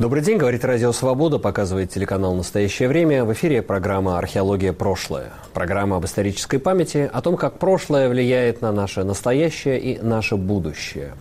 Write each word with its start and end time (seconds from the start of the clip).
Добрый 0.00 0.22
день, 0.22 0.38
говорит 0.38 0.64
Радио 0.64 0.92
Свобода, 0.92 1.38
показывает 1.38 1.90
телеканал 1.90 2.34
«Настоящее 2.34 2.88
время». 2.88 3.22
В 3.26 3.34
эфире 3.34 3.60
программа 3.60 4.16
«Археология. 4.16 4.72
Прошлое». 4.72 5.30
Программа 5.52 5.98
об 5.98 6.06
исторической 6.06 6.56
памяти, 6.56 7.10
о 7.12 7.20
том, 7.20 7.36
как 7.36 7.58
прошлое 7.58 8.08
влияет 8.08 8.62
на 8.62 8.72
наше 8.72 9.04
настоящее 9.04 9.78
и 9.78 9.98
наше 10.00 10.36
будущее. 10.36 11.12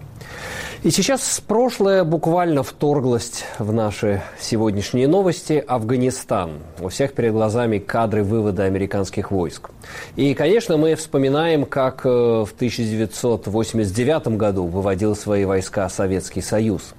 И 0.84 0.91
сейчас 0.91 1.44
прошлое 1.45 2.05
буквально 2.05 2.63
вторглось 2.63 3.44
в 3.57 3.73
наши 3.73 4.21
сегодняшние 4.39 5.09
новости. 5.09 5.61
Афганистан. 5.68 6.52
У 6.80 6.88
всех 6.88 7.11
перед 7.11 7.34
глазами 7.34 7.80
кадры 7.80 8.23
вывода 8.23 8.64
американских 8.64 9.30
войск. 9.30 9.71
И, 10.16 10.34
конечно, 10.34 10.77
мы 10.77 10.96
вспоминаем, 10.96 11.66
как 11.66 12.05
э, 12.05 12.09
в 12.09 12.54
1989 12.55 14.38
году 14.38 14.68
выводил 14.68 15.18
свои 15.18 15.43
войска 15.43 15.90
Советский 15.90 16.40
Союз 16.40 16.93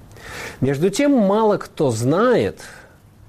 между 0.59 0.89
тем, 0.89 1.11
мало 1.11 1.57
кто 1.57 1.91
знает, 1.91 2.61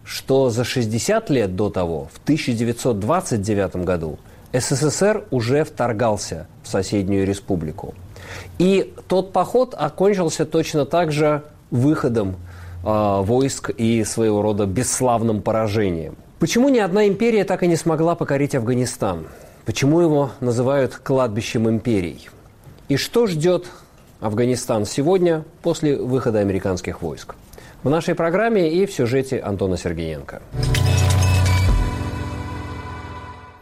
что 0.05 0.51
за 0.51 0.65
60 0.65 1.31
лет 1.31 1.57
до 1.57 1.71
того, 1.71 2.09
в 2.13 2.19
1929 2.23 3.77
году, 3.77 4.19
СССР 4.53 5.25
уже 5.31 5.65
вторгался 5.65 6.47
в 6.63 6.69
соседнюю 6.69 7.27
республику. 7.27 7.95
И 8.59 8.93
тот 9.09 9.33
поход 9.33 9.75
окончился 9.77 10.45
точно 10.45 10.85
так 10.85 11.13
же 11.13 11.43
выходом 11.71 12.37
э, 12.85 13.21
войск 13.23 13.71
и 13.71 14.05
своего 14.05 14.43
рода 14.43 14.67
бесславным 14.67 15.43
поражением. 15.43 16.17
Почему 16.39 16.69
ни 16.69 16.79
одна 16.79 17.07
империя 17.09 17.45
так 17.45 17.63
и 17.63 17.67
не 17.67 17.77
смогла 17.77 18.15
покорить 18.15 18.55
Афганистан? 18.55 19.27
Почему 19.65 20.01
его 20.01 20.33
называют 20.41 20.97
кладбищем 20.97 21.69
империй? 21.69 22.29
И 22.89 22.97
что 22.97 23.27
ждет 23.27 23.69
Афганистан 24.23 24.87
сегодня 24.87 25.45
после 25.63 25.97
выхода 25.97 26.39
американских 26.39 27.03
войск. 27.03 27.35
В 27.83 27.91
нашей 27.91 28.15
программе 28.15 28.73
и 28.73 28.87
в 28.87 28.93
сюжете 28.93 29.41
Антона 29.41 29.77
Сергеенко. 29.77 30.41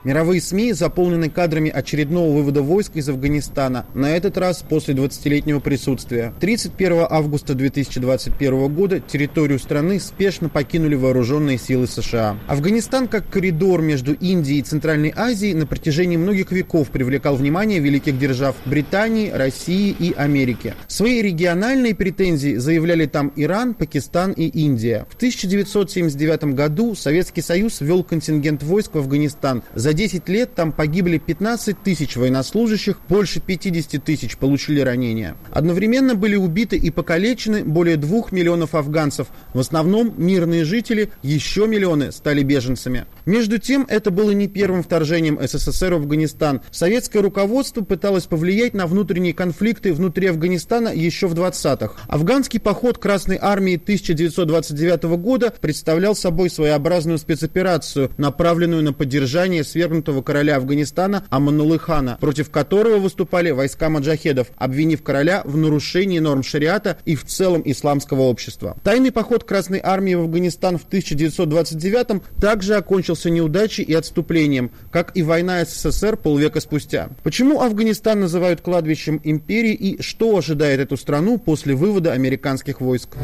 Мировые 0.03 0.41
СМИ 0.41 0.73
заполнены 0.73 1.29
кадрами 1.29 1.71
очередного 1.71 2.35
вывода 2.35 2.63
войск 2.63 2.93
из 2.95 3.11
Афганистана, 3.11 3.85
на 3.93 4.17
этот 4.17 4.39
раз 4.39 4.65
после 4.67 4.95
20-летнего 4.95 5.61
присутствия. 5.61 6.33
31 6.41 7.07
августа 7.11 7.53
2021 7.53 8.75
года 8.75 9.01
территорию 9.01 9.59
страны 9.59 10.01
спешно 10.01 10.49
покинули 10.49 10.95
вооруженные 10.95 11.59
силы 11.59 11.87
США. 11.87 12.39
Афганистан, 12.47 13.09
как 13.09 13.29
коридор 13.29 13.83
между 13.83 14.15
Индией 14.15 14.61
и 14.61 14.63
Центральной 14.63 15.13
Азией, 15.15 15.53
на 15.53 15.67
протяжении 15.67 16.17
многих 16.17 16.51
веков 16.51 16.89
привлекал 16.89 17.37
внимание 17.37 17.79
великих 17.79 18.19
держав 18.19 18.57
Британии, 18.65 19.29
России 19.29 19.95
и 19.99 20.15
Америки. 20.15 20.75
Свои 20.89 21.21
региональные 21.21 21.95
претензии 21.95 22.57
заявляли 22.57 23.05
там 23.05 23.33
Иран, 23.37 23.75
Пакистан 23.75 24.33
и 24.33 24.47
Индия. 24.47 25.07
В 25.11 25.17
1979 25.17 26.55
году 26.55 26.95
Советский 26.95 27.43
Союз 27.43 27.83
ввел 27.83 28.03
контингент 28.03 28.63
войск 28.63 28.95
в 28.95 28.99
Афганистан– 28.99 29.63
за 29.75 29.90
за 29.91 29.95
10 29.95 30.29
лет 30.29 30.55
там 30.55 30.71
погибли 30.71 31.19
15 31.19 31.83
тысяч 31.83 32.15
военнослужащих, 32.15 33.01
больше 33.09 33.41
50 33.41 34.05
тысяч 34.05 34.37
получили 34.37 34.79
ранения. 34.79 35.37
Одновременно 35.51 36.15
были 36.15 36.37
убиты 36.37 36.77
и 36.77 36.91
покалечены 36.91 37.65
более 37.65 37.97
2 37.97 38.27
миллионов 38.31 38.77
афганцев, 38.77 39.27
в 39.53 39.59
основном 39.59 40.15
мирные 40.17 40.65
жители, 40.65 41.11
еще 41.25 41.67
миллионы 41.67 42.13
стали 42.13 42.45
беженцами. 42.45 43.07
Между 43.27 43.59
тем, 43.59 43.85
это 43.89 44.13
было 44.13 44.31
не 44.31 44.47
первым 44.47 44.85
вторжением 44.85 45.41
СССР 45.43 45.95
в 45.95 46.03
Афганистан. 46.03 46.61
Советское 46.71 47.19
руководство 47.19 47.83
пыталось 47.83 48.27
повлиять 48.27 48.75
на 48.75 48.87
внутренние 48.87 49.35
конфликты 49.35 49.93
внутри 49.93 50.29
Афганистана 50.29 50.91
еще 50.91 51.27
в 51.27 51.35
20-х. 51.35 51.95
Афганский 52.07 52.61
поход 52.61 52.99
Красной 52.99 53.39
Армии 53.41 53.75
1929 53.75 55.03
года 55.21 55.53
представлял 55.61 56.15
собой 56.15 56.49
своеобразную 56.49 57.19
спецоперацию, 57.19 58.13
направленную 58.19 58.85
на 58.85 58.93
поддержание 58.93 59.65
связей 59.65 59.80
свергнутого 59.81 60.21
короля 60.21 60.57
Афганистана 60.57 61.25
Аманулы 61.31 61.79
Хана, 61.79 62.19
против 62.21 62.51
которого 62.51 62.99
выступали 62.99 63.51
войска 63.51 63.89
маджахедов, 63.89 64.49
обвинив 64.59 65.03
короля 65.03 65.41
в 65.47 65.57
нарушении 65.57 66.19
норм 66.19 66.43
шариата 66.43 66.99
и 67.07 67.17
в 67.17 67.25
целом 67.25 67.63
исламского 67.65 68.23
общества. 68.23 68.77
Тайный 68.85 69.11
поход 69.11 69.45
Красной 69.45 69.81
Армии 69.83 70.15
в 70.15 70.21
Афганистан 70.21 70.77
в 70.77 70.85
1929 70.85 72.23
также 72.39 72.75
окончился 72.75 73.31
неудачей 73.31 73.83
и 73.83 73.95
отступлением, 73.95 74.71
как 74.93 75.17
и 75.17 75.23
война 75.23 75.65
СССР 75.65 76.19
полвека 76.19 76.61
спустя. 76.61 77.09
Почему 77.23 77.63
Афганистан 77.63 78.21
называют 78.21 78.61
кладбищем 78.61 79.19
империи 79.25 79.73
и 79.73 80.03
что 80.03 80.37
ожидает 80.37 80.81
эту 80.81 80.99
страну 80.99 81.39
после 81.39 81.75
вывода 81.75 82.13
американских 82.13 82.83
войск? 82.83 83.17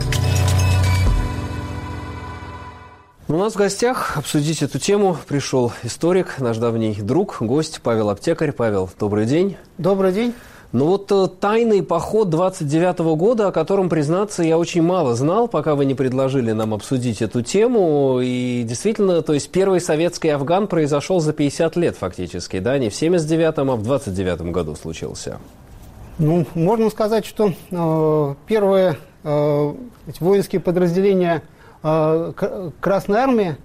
У 3.29 3.33
нас 3.33 3.55
в 3.55 3.57
гостях 3.57 4.17
обсудить 4.17 4.63
эту 4.63 4.79
тему 4.79 5.17
пришел 5.27 5.73
историк, 5.83 6.39
наш 6.39 6.59
давний 6.59 6.95
друг, 6.95 7.39
гость 7.41 7.81
Павел 7.83 8.11
Аптекарь. 8.11 8.53
Павел, 8.53 8.89
добрый 9.01 9.27
день. 9.27 9.57
Добрый 9.79 10.13
день. 10.13 10.33
Ну 10.71 10.87
вот 10.87 11.11
э, 11.11 11.27
тайный 11.41 11.83
поход 11.83 12.31
29 12.31 12.99
-го 13.01 13.17
года, 13.17 13.49
о 13.49 13.53
котором, 13.53 13.89
признаться, 13.89 14.45
я 14.45 14.57
очень 14.57 14.83
мало 14.83 15.17
знал, 15.17 15.49
пока 15.49 15.75
вы 15.75 15.87
не 15.87 15.97
предложили 15.97 16.53
нам 16.53 16.73
обсудить 16.73 17.21
эту 17.21 17.43
тему. 17.43 18.21
И 18.23 18.63
действительно, 18.63 19.21
то 19.23 19.33
есть 19.33 19.51
первый 19.51 19.81
советский 19.81 20.29
Афган 20.29 20.69
произошел 20.69 21.19
за 21.19 21.33
50 21.33 21.75
лет 21.75 21.97
фактически, 21.97 22.61
да, 22.61 22.79
не 22.79 22.91
в 22.91 22.93
79-м, 22.93 23.73
а 23.73 23.75
в 23.75 23.83
29 23.83 24.53
году 24.53 24.77
случился. 24.77 25.39
Ну, 26.19 26.47
можно 26.55 26.91
сказать, 26.91 27.27
что 27.27 27.53
э, 27.73 28.35
первые 28.47 28.99
э, 29.25 29.75
воинские 30.21 30.61
подразделения– 30.61 31.43
а, 31.89 32.33
Красной 32.81 33.19
Армии 33.21 33.57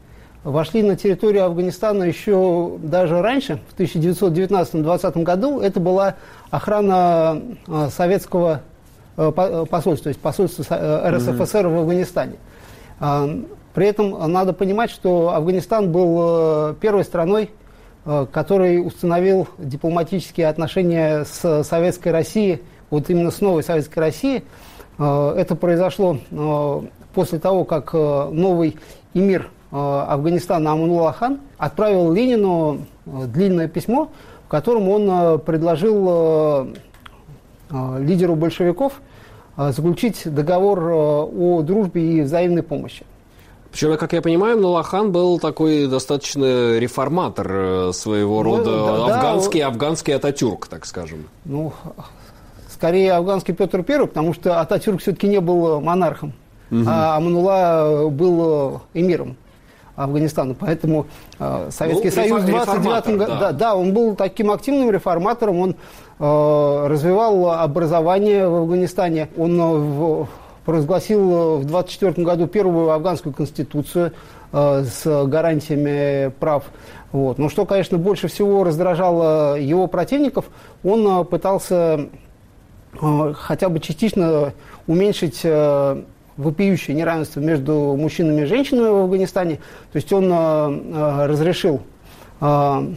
вошли 0.44 0.84
на 0.84 0.96
территорию 0.96 1.46
Афганистана 1.46 2.04
еще 2.04 2.78
даже 2.78 3.20
раньше, 3.20 3.60
в 3.68 3.80
1919-20 3.80 5.24
году. 5.24 5.60
Это 5.60 5.80
была 5.80 6.16
охрана 6.52 7.42
а, 7.68 7.90
советского 7.90 8.62
а, 9.18 9.66
посольства, 9.66 10.04
то 10.04 10.10
есть 10.10 10.20
посольства 10.20 11.10
РСФСР 11.10 11.68
в 11.68 11.80
Афганистане. 11.80 12.36
При 13.74 13.88
этом 13.88 14.32
надо 14.32 14.54
понимать, 14.54 14.92
что 14.92 15.34
Афганистан 15.34 15.92
был 15.92 16.76
первой 16.76 17.04
страной, 17.04 17.50
который 18.04 18.86
установил 18.86 19.48
дипломатические 19.58 20.48
отношения 20.50 21.24
с 21.24 21.64
Советской 21.64 22.10
Россией, 22.10 22.62
вот 22.92 23.10
именно 23.10 23.32
с 23.32 23.42
новой 23.42 23.64
Советской 23.64 24.00
Россией. 24.00 24.44
Это 25.00 25.56
произошло 25.56 26.20
после 27.14 27.40
того, 27.40 27.66
как 27.66 27.92
э, 27.94 28.30
новый 28.32 28.78
эмир 29.14 29.50
э, 29.72 29.76
Афганистана 29.76 30.72
Аманулла 30.72 31.14
хан 31.14 31.40
отправил 31.58 32.12
Ленину 32.12 32.86
э, 33.06 33.26
длинное 33.28 33.68
письмо, 33.68 34.10
в 34.46 34.48
котором 34.50 34.90
он 34.90 35.40
предложил 35.40 36.68
лидеру 38.00 38.36
большевиков 38.36 39.02
заключить 39.56 40.24
договор 40.26 40.92
о 40.92 41.62
дружбе 41.62 42.18
и 42.18 42.22
взаимной 42.22 42.62
помощи. 42.62 43.06
Причем, 43.72 43.96
как 43.96 44.12
я 44.12 44.22
понимаю, 44.22 44.60
Нулахан 44.60 45.14
был 45.14 45.40
такой 45.40 45.88
достаточно 45.88 46.78
реформатор 46.78 47.94
своего 47.94 48.44
ну, 48.44 48.58
рода, 48.58 48.72
да, 48.72 49.16
афганский, 49.16 49.62
да, 49.62 49.68
афганский 49.68 50.12
Ататюрк, 50.12 50.68
так 50.68 50.86
скажем. 50.86 51.30
Ну, 51.46 51.72
скорее 52.70 53.14
афганский 53.14 53.54
Петр 53.54 53.86
I, 53.88 54.06
потому 54.06 54.34
что 54.34 54.60
Ататюрк 54.60 55.00
все-таки 55.00 55.30
не 55.30 55.40
был 55.40 55.80
монархом 55.80 56.34
угу. 56.72 56.84
а 56.88 57.18
Аманула 57.18 58.10
был 58.10 58.82
эмиром 58.94 59.36
Афганистана. 59.96 60.56
Поэтому 60.58 61.08
э, 61.40 61.70
Советский 61.72 62.10
ну, 62.10 62.16
Союз 62.16 62.44
в 62.44 62.46
29 62.48 63.18
году, 63.18 63.32
да. 63.32 63.40
Да, 63.40 63.52
да, 63.52 63.76
он 63.76 63.94
был 63.94 64.16
таким 64.16 64.52
активным 64.52 64.92
реформатором, 64.92 65.60
он 65.60 65.76
э, 66.20 66.88
развивал 66.88 67.52
образование 67.52 68.48
в 68.48 68.56
Афганистане, 68.56 69.30
он 69.38 69.60
э, 69.60 69.64
в, 69.64 70.28
провозгласил 70.66 71.58
в 71.58 71.66
24 71.66 72.26
году 72.26 72.48
первую 72.48 72.92
афганскую 72.92 73.34
конституцию 73.34 74.14
э, 74.52 74.84
с 74.84 75.26
гарантиями 75.26 76.32
прав. 76.40 76.66
Вот. 77.12 77.38
Но 77.38 77.50
что, 77.50 77.66
конечно, 77.66 77.98
больше 77.98 78.28
всего 78.28 78.64
раздражало 78.64 79.60
его 79.60 79.88
противников, 79.88 80.46
он 80.84 81.06
э, 81.08 81.24
пытался 81.26 82.08
э, 83.02 83.34
хотя 83.36 83.70
бы 83.70 83.80
частично 83.80 84.54
уменьшить 84.88 85.42
э, 85.44 86.04
вопиющее 86.42 86.96
неравенство 86.96 87.40
между 87.40 87.96
мужчинами 87.98 88.42
и 88.42 88.46
женщинами 88.46 88.90
в 88.90 89.04
Афганистане. 89.04 89.58
То 89.92 89.96
есть 89.96 90.12
он 90.12 90.32
э, 90.32 90.36
э, 90.36 91.26
разрешил 91.28 91.82
э, 92.40 92.94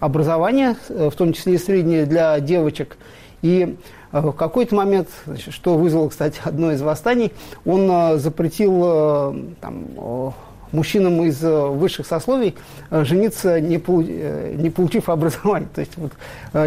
образование, 0.00 0.76
в 0.88 1.12
том 1.12 1.32
числе 1.32 1.54
и 1.54 1.58
среднее 1.58 2.06
для 2.06 2.38
девочек. 2.40 2.96
И 3.42 3.76
в 4.12 4.32
какой-то 4.32 4.74
момент, 4.74 5.08
что 5.50 5.76
вызвало, 5.76 6.08
кстати, 6.08 6.40
одно 6.44 6.72
из 6.72 6.82
восстаний, 6.82 7.32
он 7.64 8.18
запретил 8.18 9.54
там, 9.60 10.34
мужчинам 10.72 11.22
из 11.24 11.40
высших 11.42 12.06
сословий 12.06 12.54
жениться, 12.90 13.60
не, 13.60 13.78
полу, 13.78 14.02
не 14.02 14.70
получив 14.70 15.08
образование. 15.08 15.68
То 15.74 15.80
есть 15.80 15.92
вот, 15.96 16.12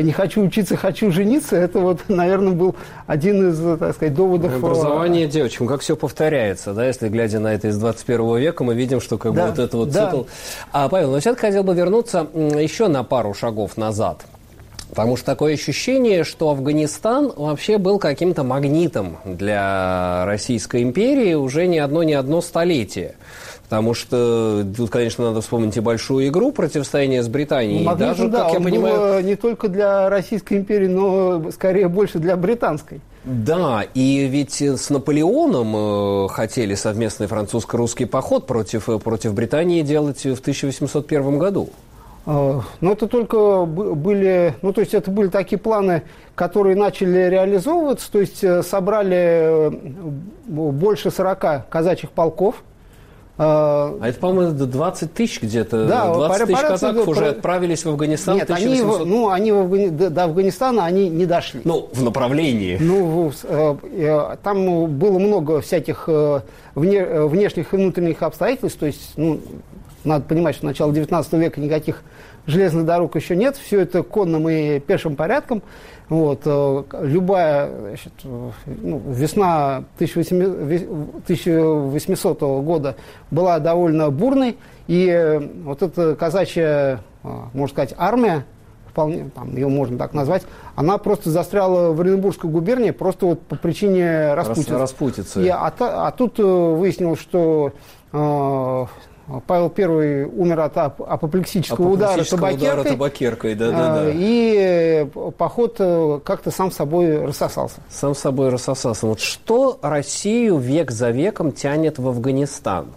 не 0.01 0.11
хочу 0.11 0.41
учиться, 0.41 0.75
хочу 0.75 1.11
жениться, 1.11 1.55
это 1.55 1.79
вот, 1.79 2.01
наверное, 2.07 2.53
был 2.53 2.75
один 3.07 3.49
из, 3.49 3.79
так 3.79 3.95
сказать, 3.95 4.13
доводов. 4.13 4.55
Образование 4.55 5.27
девочкам, 5.27 5.67
как 5.67 5.81
все 5.81 5.95
повторяется, 5.95 6.73
да, 6.73 6.85
если 6.85 7.09
глядя 7.09 7.39
на 7.39 7.53
это 7.53 7.69
из 7.69 7.77
21 7.77 8.37
века, 8.37 8.63
мы 8.63 8.75
видим, 8.75 9.01
что 9.01 9.17
как 9.17 9.33
да, 9.33 9.43
бы 9.43 9.49
вот 9.49 9.59
это 9.59 9.77
вот 9.77 9.89
да. 9.91 10.05
цикл. 10.05 10.23
А, 10.71 10.89
Павел, 10.89 11.11
но 11.11 11.19
все-таки 11.19 11.47
хотел 11.47 11.63
бы 11.63 11.73
вернуться 11.73 12.27
еще 12.33 12.87
на 12.87 13.03
пару 13.03 13.33
шагов 13.33 13.77
назад. 13.77 14.25
Потому 14.89 15.17
что 15.17 15.25
такое 15.25 15.55
ощущение, 15.55 16.23
что 16.23 16.49
Афганистан 16.49 17.33
вообще 17.35 17.79
был 17.79 17.97
каким-то 17.97 18.43
магнитом 18.43 19.17
для 19.25 20.23
Российской 20.25 20.83
империи 20.83 21.33
уже 21.33 21.65
не 21.65 21.79
одно, 21.79 22.03
не 22.03 22.13
одно 22.13 22.41
столетие. 22.41 23.15
Потому 23.73 23.95
что 23.95 24.63
тут, 24.77 24.91
конечно, 24.91 25.25
надо 25.25 25.41
вспомнить 25.41 25.75
и 25.77 25.79
большую 25.79 26.27
игру 26.27 26.51
противостояния 26.51 27.23
с 27.23 27.27
Британией. 27.27 27.83
Ну, 27.83 27.95
даже, 27.95 28.27
да, 28.27 28.43
как 28.43 28.53
я 28.53 28.59
понимаю, 28.59 29.25
не 29.25 29.35
только 29.35 29.67
для 29.67 30.11
Российской 30.11 30.59
империи, 30.59 30.85
но 30.85 31.49
скорее 31.49 31.87
больше 31.87 32.19
для 32.19 32.37
британской. 32.37 33.01
Да, 33.23 33.83
и 33.95 34.27
ведь 34.27 34.61
с 34.61 34.91
Наполеоном 34.91 36.25
э, 36.25 36.27
хотели 36.27 36.75
совместный 36.75 37.25
французско-русский 37.25 38.05
поход 38.05 38.45
против, 38.45 38.89
э, 38.89 38.99
против 38.99 39.33
Британии 39.33 39.81
делать 39.81 40.23
в 40.23 40.39
1801 40.39 41.39
году. 41.39 41.69
Но 42.27 42.63
это 42.81 43.07
только 43.07 43.65
были, 43.65 44.53
ну 44.61 44.71
то 44.71 44.81
есть 44.81 44.93
это 44.93 45.09
были 45.09 45.29
такие 45.29 45.57
планы, 45.57 46.03
которые 46.35 46.75
начали 46.75 47.27
реализовываться, 47.27 48.11
то 48.11 48.19
есть 48.19 48.43
э, 48.43 48.61
собрали 48.61 49.17
э, 49.17 49.71
больше 50.45 51.09
40 51.09 51.67
казачьих 51.69 52.11
полков. 52.11 52.63
А 53.35 53.97
это, 54.03 54.19
по-моему, 54.19 54.53
20 54.53 55.13
тысяч 55.13 55.41
где-то, 55.41 55.87
да, 55.87 56.13
20 56.13 56.47
тысяч 56.47 56.59
казаков 56.59 57.07
уже 57.07 57.29
отправились 57.29 57.83
в 57.83 57.89
Афганистан 57.89 58.35
Нет, 58.35 58.51
они, 58.51 58.81
ну, 58.81 59.29
они 59.29 59.51
в 59.51 59.59
Афгани... 59.61 59.89
до 59.89 60.23
Афганистана 60.25 60.85
они 60.85 61.09
не 61.09 61.25
дошли. 61.25 61.61
Ну, 61.63 61.89
в 61.91 62.03
направлении. 62.03 62.77
Ну, 62.79 63.31
э, 63.43 64.35
там 64.43 64.87
было 64.87 65.17
много 65.17 65.61
всяких 65.61 66.07
внешних 66.75 67.73
и 67.73 67.77
внутренних 67.77 68.21
обстоятельств, 68.21 68.79
то 68.79 68.85
есть, 68.85 69.13
ну, 69.15 69.39
надо 70.03 70.25
понимать, 70.25 70.55
что 70.55 70.65
начало 70.65 70.93
19 70.93 71.33
века 71.33 71.59
никаких 71.59 72.03
железных 72.45 72.85
дорог 72.85 73.15
еще 73.15 73.35
нет, 73.35 73.57
все 73.57 73.81
это 73.81 74.03
конным 74.03 74.47
и 74.49 74.79
пешим 74.79 75.15
порядком. 75.15 75.63
Вот, 76.09 76.41
э, 76.45 76.83
любая 77.01 77.71
значит, 77.79 78.11
ну, 78.65 79.01
весна 79.07 79.85
1800 79.95 82.41
года 82.41 82.95
была 83.31 83.59
довольно 83.59 84.11
бурной, 84.11 84.57
и 84.87 85.07
э, 85.07 85.39
вот 85.63 85.81
эта 85.81 86.13
казачья, 86.15 86.99
э, 87.23 87.27
можно 87.53 87.73
сказать, 87.73 87.95
армия, 87.97 88.43
вполне, 88.89 89.31
там, 89.33 89.55
ее 89.55 89.69
можно 89.69 89.97
так 89.97 90.13
назвать, 90.13 90.43
она 90.75 90.97
просто 90.97 91.29
застряла 91.29 91.93
в 91.93 92.01
Оренбургской 92.01 92.49
губернии 92.49 92.91
просто 92.91 93.25
вот 93.25 93.41
по 93.41 93.55
причине 93.55 94.33
распутицы. 94.33 94.77
распутицы. 94.77 95.41
И, 95.43 95.47
а, 95.47 95.71
а 95.79 96.11
тут 96.11 96.37
выяснилось, 96.37 97.19
что 97.19 97.71
Павел 99.47 99.71
I 99.77 100.25
умер 100.25 100.59
от 100.59 100.77
апоплексического, 100.77 101.89
удара 101.89 102.23
табакеркой. 102.23 102.55
Удара 102.55 102.83
табакеркой 102.83 103.55
да, 103.55 103.71
да, 103.71 103.95
да. 103.95 104.11
И 104.13 105.07
поход 105.37 105.77
э, 105.79 106.19
как-то 106.25 106.51
сам 106.51 106.71
собой 106.71 107.25
рассосался. 107.25 107.77
Сам 107.89 108.15
собой 108.15 108.49
рассосался. 108.49 109.07
Вот 109.07 109.21
что 109.21 109.79
Россию 109.81 110.57
век 110.57 110.91
за 110.91 111.11
веком 111.11 111.53
тянет 111.53 111.99
в 111.99 112.07
Афганистан? 112.07 112.87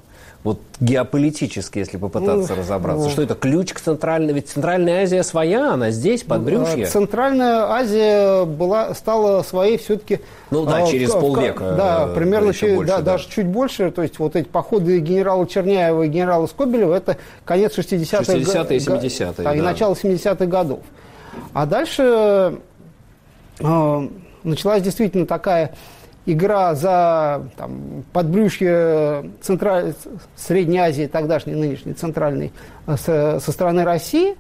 Вот 0.47 0.61
геополитически, 0.79 1.81
если 1.81 1.97
попытаться 1.97 2.55
ну, 2.55 2.61
разобраться. 2.61 3.05
Ну, 3.05 3.11
что 3.11 3.23
это 3.23 3.35
ключ 3.35 3.73
к 3.73 3.81
Центральной... 3.81 4.33
Ведь 4.33 4.49
Центральная 4.49 5.03
Азия 5.03 5.25
своя, 5.25 5.73
она 5.73 5.91
здесь, 5.91 6.23
под 6.23 6.43
брюшье. 6.43 6.87
Центральная 6.87 7.65
Азия 7.65 8.45
была, 8.45 8.95
стала 8.95 9.43
своей 9.43 9.77
все-таки... 9.77 10.21
Ну 10.53 10.65
да, 10.65 10.85
а, 10.85 10.87
через 10.87 11.13
в, 11.13 11.19
полвека. 11.19 11.75
Да, 11.77 12.07
примерно 12.15 12.55
через, 12.55 12.77
больше, 12.77 12.93
да, 12.93 12.99
да. 12.99 13.13
даже 13.13 13.29
чуть 13.29 13.47
больше. 13.47 13.91
То 13.91 14.03
есть 14.03 14.21
вот 14.21 14.37
эти 14.37 14.47
походы 14.47 15.01
генерала 15.01 15.49
Черняева 15.49 16.05
и 16.05 16.09
генерала 16.09 16.47
Скобелева, 16.47 16.95
это 16.95 17.17
конец 17.45 17.77
60-х. 17.77 18.33
60-е 18.33 18.77
и 18.77 18.81
70-е, 18.81 19.33
да. 19.39 19.53
И 19.53 19.61
начало 19.61 19.95
70-х 19.95 20.47
годов. 20.47 20.81
А 21.55 21.67
дальше 21.67 22.61
э, 23.59 24.09
началась 24.45 24.83
действительно 24.83 25.27
такая 25.27 25.75
игра 26.27 26.75
за 26.75 27.49
там, 27.57 28.05
подбрюшье 28.13 29.31
Централь... 29.41 29.95
Средней 30.35 30.79
Азии, 30.79 31.07
тогдашней, 31.07 31.55
нынешней, 31.55 31.95
центральной, 31.95 32.53
э, 32.87 32.97
со, 32.97 33.53
стороны 33.53 33.85
России. 33.85 34.37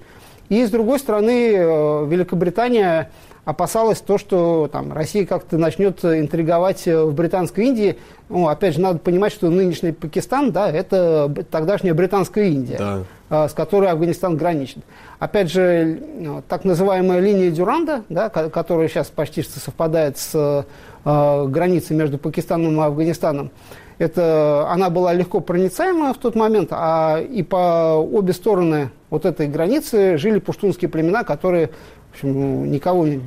И, 0.49 0.65
с 0.65 0.71
другой 0.71 0.99
стороны, 0.99 1.53
э, 1.55 2.07
Великобритания 2.07 3.11
опасалась 3.45 4.01
то, 4.01 4.19
что 4.19 4.69
там, 4.71 4.93
Россия 4.93 5.25
как-то 5.25 5.57
начнет 5.57 6.05
интриговать 6.05 6.85
в 6.87 7.13
Британской 7.13 7.67
Индии. 7.67 7.97
Ну, 8.29 8.49
опять 8.49 8.75
же, 8.75 8.81
надо 8.81 8.99
понимать, 8.99 9.33
что 9.33 9.49
нынешний 9.49 9.93
Пакистан, 9.93 10.51
да, 10.51 10.69
это 10.69 11.33
тогдашняя 11.51 11.95
Британская 11.95 12.49
Индия, 12.49 12.77
да. 12.77 13.03
Э, 13.29 13.49
с 13.49 13.55
которой 13.55 13.91
Афганистан 13.91 14.37
граничит. 14.37 14.85
Опять 15.19 15.51
же, 15.51 16.01
так 16.49 16.65
называемая 16.65 17.19
линия 17.19 17.51
Дюранда, 17.51 18.05
да, 18.09 18.29
которая 18.29 18.87
сейчас 18.87 19.09
почти 19.09 19.43
что 19.43 19.59
совпадает 19.59 20.17
с 20.17 20.65
э, 21.05 21.47
границы 21.49 21.93
между 21.95 22.19
Пакистаном 22.19 22.81
и 22.81 22.85
Афганистаном, 22.85 23.51
это, 23.99 24.69
она 24.71 24.91
была 24.91 25.13
легко 25.13 25.41
проницаема 25.41 26.15
в 26.15 26.19
тот 26.19 26.37
момент, 26.37 26.69
а 26.71 27.19
и 27.19 27.43
по 27.43 27.97
обе 27.97 28.33
стороны 28.33 28.91
вот 29.11 29.25
этой 29.25 29.49
границы 29.49 30.19
жили 30.19 30.39
пуштунские 30.39 30.89
племена, 30.89 31.25
которые 31.25 31.71
в 32.13 32.15
общем, 32.15 32.71
никого 32.71 33.09
не, 33.09 33.23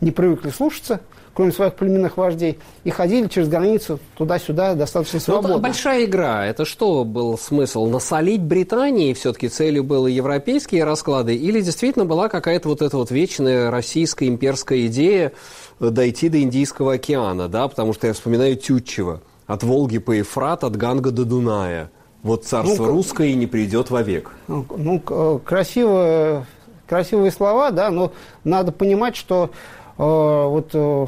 не 0.00 0.10
привыкли 0.10 0.50
слушаться, 0.50 1.00
кроме 1.34 1.52
своих 1.52 1.74
племенных 1.74 2.16
вождей, 2.16 2.58
и 2.84 2.90
ходили 2.90 3.28
через 3.28 3.48
границу 3.48 3.98
туда-сюда 4.16 4.74
достаточно 4.74 5.20
свободно. 5.20 5.56
Ну, 5.56 5.60
большая 5.60 6.04
игра. 6.04 6.46
Это 6.46 6.64
что 6.64 7.04
был 7.04 7.38
смысл? 7.38 7.86
Насолить 7.86 8.42
Британии 8.42 9.12
все-таки 9.12 9.48
целью 9.48 9.84
были 9.84 10.12
европейские 10.12 10.84
расклады? 10.84 11.34
Или 11.34 11.60
действительно 11.60 12.04
была 12.04 12.28
какая-то 12.28 12.68
вот 12.68 12.82
эта 12.82 12.96
вот 12.96 13.10
вечная 13.10 13.70
российская 13.70 14.28
имперская 14.28 14.86
идея, 14.86 15.32
дойти 15.80 16.28
до 16.28 16.40
Индийского 16.40 16.94
океана, 16.94 17.48
да, 17.48 17.68
потому 17.68 17.92
что 17.92 18.06
я 18.06 18.12
вспоминаю 18.12 18.56
Тютчева. 18.56 19.20
От 19.46 19.62
Волги 19.62 19.98
по 19.98 20.12
Ефрат, 20.12 20.64
от 20.64 20.76
Ганга 20.76 21.10
до 21.10 21.24
Дуная. 21.24 21.90
Вот 22.22 22.44
царство 22.44 22.86
ну, 22.86 22.92
русское 22.92 23.34
не 23.34 23.46
придет 23.46 23.90
вовек. 23.90 24.32
Ну, 24.48 24.66
ну 24.76 25.40
красивые, 25.44 26.46
красивые 26.86 27.30
слова, 27.30 27.70
да, 27.70 27.90
но 27.90 28.12
надо 28.44 28.72
понимать, 28.72 29.14
что 29.14 29.50
э, 29.50 29.77
вот 30.04 30.70
э, 30.74 31.06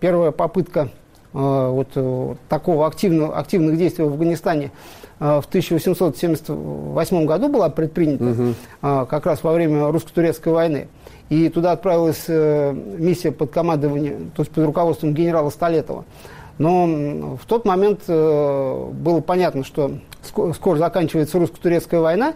первая 0.00 0.30
попытка 0.30 0.90
э, 1.32 1.38
вот 1.38 1.88
э, 1.94 2.34
такого 2.48 2.86
активного, 2.86 3.38
активных 3.38 3.78
действий 3.78 4.04
в 4.04 4.08
Афганистане 4.08 4.70
э, 5.18 5.40
в 5.42 5.46
1878 5.46 7.26
году 7.26 7.48
была 7.48 7.70
предпринята, 7.70 8.24
угу. 8.24 8.54
э, 8.82 9.06
как 9.08 9.26
раз 9.26 9.42
во 9.42 9.52
время 9.52 9.90
русско-турецкой 9.90 10.52
войны. 10.52 10.88
И 11.30 11.48
туда 11.48 11.72
отправилась 11.72 12.24
э, 12.28 12.72
миссия 12.72 13.32
под 13.32 13.50
командованием, 13.50 14.30
то 14.34 14.42
есть 14.42 14.52
под 14.52 14.64
руководством 14.64 15.14
генерала 15.14 15.50
Столетова. 15.50 16.04
Но 16.58 17.36
в 17.36 17.46
тот 17.46 17.64
момент 17.64 18.02
э, 18.08 18.88
было 18.92 19.20
понятно, 19.20 19.64
что 19.64 19.92
скоро, 20.54 20.76
заканчивается 20.76 21.38
русско-турецкая 21.38 22.00
война, 22.00 22.34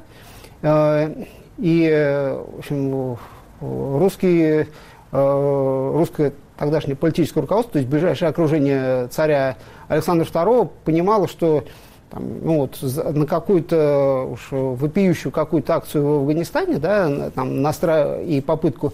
э, 0.62 1.24
и 1.58 2.34
в 2.54 2.58
общем, 2.58 3.18
русские, 3.60 4.68
русское 5.12 6.32
тогдашнее 6.56 6.96
политическое 6.96 7.40
руководство, 7.40 7.74
то 7.74 7.78
есть 7.78 7.90
ближайшее 7.90 8.28
окружение 8.28 9.08
царя 9.08 9.56
Александра 9.88 10.24
II 10.24 10.70
понимало, 10.84 11.28
что 11.28 11.64
там, 12.12 12.24
ну 12.42 12.58
вот, 12.58 12.78
на 12.82 13.26
какую-то 13.26 14.28
уж 14.32 14.48
вопиющую 14.50 15.32
какую-то 15.32 15.76
акцию 15.76 16.06
в 16.06 16.20
Афганистане, 16.20 16.78
да, 16.78 17.30
там, 17.34 17.62
настра... 17.62 18.20
и 18.20 18.40
попытку 18.40 18.92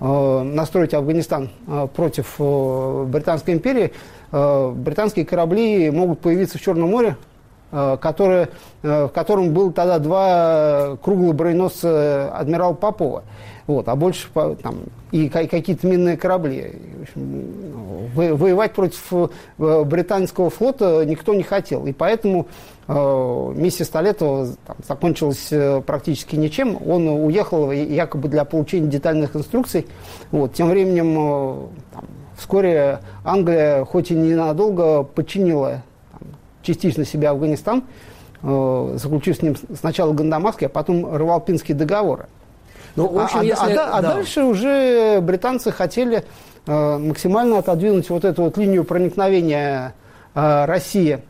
э, 0.00 0.42
настроить 0.42 0.94
Афганистан 0.94 1.50
э, 1.66 1.88
против 1.94 2.36
э, 2.38 3.04
Британской 3.08 3.54
империи, 3.54 3.92
э, 4.30 4.72
британские 4.74 5.26
корабли 5.26 5.90
могут 5.90 6.20
появиться 6.20 6.58
в 6.58 6.60
Черном 6.60 6.90
море, 6.90 7.16
э, 7.16 7.29
которое, 7.70 8.48
э, 8.82 9.04
в 9.06 9.08
котором 9.08 9.52
был 9.52 9.72
тогда 9.72 9.98
два 9.98 10.96
круглых 11.02 11.34
броненосца 11.34 12.30
адмирала 12.34 12.74
Попова. 12.74 13.22
Вот, 13.66 13.88
а 13.88 13.94
больше 13.94 14.28
там, 14.34 14.80
и 15.12 15.28
какие-то 15.28 15.86
минные 15.86 16.16
корабли. 16.16 16.72
В 16.98 17.02
общем, 17.02 18.36
воевать 18.36 18.72
против 18.72 19.12
э, 19.12 19.84
британского 19.84 20.50
флота 20.50 21.04
никто 21.04 21.34
не 21.34 21.44
хотел. 21.44 21.86
И 21.86 21.92
поэтому 21.92 22.48
э, 22.88 23.52
миссия 23.54 23.84
Столетова 23.84 24.48
там, 24.66 24.76
закончилась 24.86 25.48
э, 25.52 25.82
практически 25.86 26.34
ничем. 26.34 26.78
Он 26.84 27.06
уехал 27.08 27.70
якобы 27.70 28.28
для 28.28 28.44
получения 28.44 28.88
детальных 28.88 29.36
инструкций. 29.36 29.86
Вот. 30.32 30.54
Тем 30.54 30.68
временем 30.68 31.16
э, 31.16 31.66
там, 31.94 32.04
вскоре 32.36 32.98
Англия, 33.22 33.84
хоть 33.84 34.10
и 34.10 34.14
ненадолго, 34.14 35.04
подчинила 35.04 35.82
частично 36.62 37.04
себя 37.04 37.30
Афганистан. 37.30 37.84
заключив 38.42 39.36
с 39.36 39.42
ним 39.42 39.56
сначала 39.78 40.12
Гандамасский, 40.12 40.66
а 40.66 40.70
потом 40.70 41.14
Равалпинские 41.14 41.76
договоры. 41.76 42.26
Ну, 42.96 43.06
в 43.08 43.18
общем, 43.18 43.38
а, 43.38 43.40
а 43.40 43.44
если... 43.44 43.74
а, 43.74 43.98
а 43.98 44.02
да. 44.02 44.14
дальше 44.14 44.42
уже 44.42 45.20
британцы 45.20 45.70
хотели 45.70 46.24
максимально 46.66 47.58
отодвинуть 47.58 48.08
вот 48.10 48.24
эту 48.24 48.42
вот 48.44 48.56
линию 48.56 48.84
проникновения 48.84 49.94
России 50.34 51.20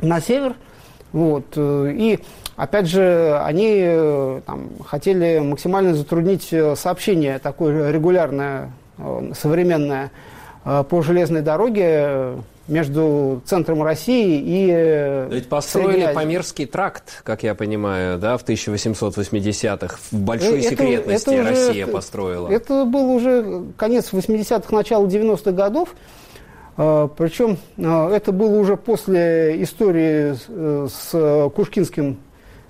на 0.00 0.20
север. 0.20 0.54
Вот, 1.12 1.56
и 1.56 2.20
Опять 2.56 2.88
же, 2.88 3.38
они 3.44 3.80
э, 3.82 4.40
там, 4.46 4.70
хотели 4.86 5.40
максимально 5.40 5.94
затруднить 5.94 6.48
э, 6.52 6.74
сообщение 6.74 7.38
такое 7.38 7.90
регулярное, 7.92 8.72
э, 8.96 9.32
современное 9.38 10.10
по 10.88 11.02
железной 11.02 11.42
дороге 11.42 12.38
между 12.66 13.40
центром 13.46 13.84
России 13.84 14.42
и 14.44 15.28
Ведь 15.32 15.48
построили 15.48 16.12
Памирский 16.12 16.66
тракт, 16.66 17.22
как 17.22 17.44
я 17.44 17.54
понимаю, 17.54 18.18
да, 18.18 18.36
в 18.36 18.44
1880-х. 18.44 19.98
В 20.10 20.18
большой 20.18 20.58
это, 20.58 20.70
секретности 20.70 21.30
это 21.30 21.40
уже, 21.40 21.48
Россия 21.48 21.86
построила. 21.86 22.48
Это 22.50 22.84
был 22.84 23.12
уже 23.12 23.66
конец 23.76 24.12
80-х, 24.12 24.74
начало 24.74 25.06
90-х 25.06 25.52
годов. 25.52 25.94
Причем 26.74 27.56
это 27.78 28.32
было 28.32 28.58
уже 28.58 28.76
после 28.76 29.62
истории 29.62 30.34
с 30.88 31.50
Кушкинским 31.54 32.18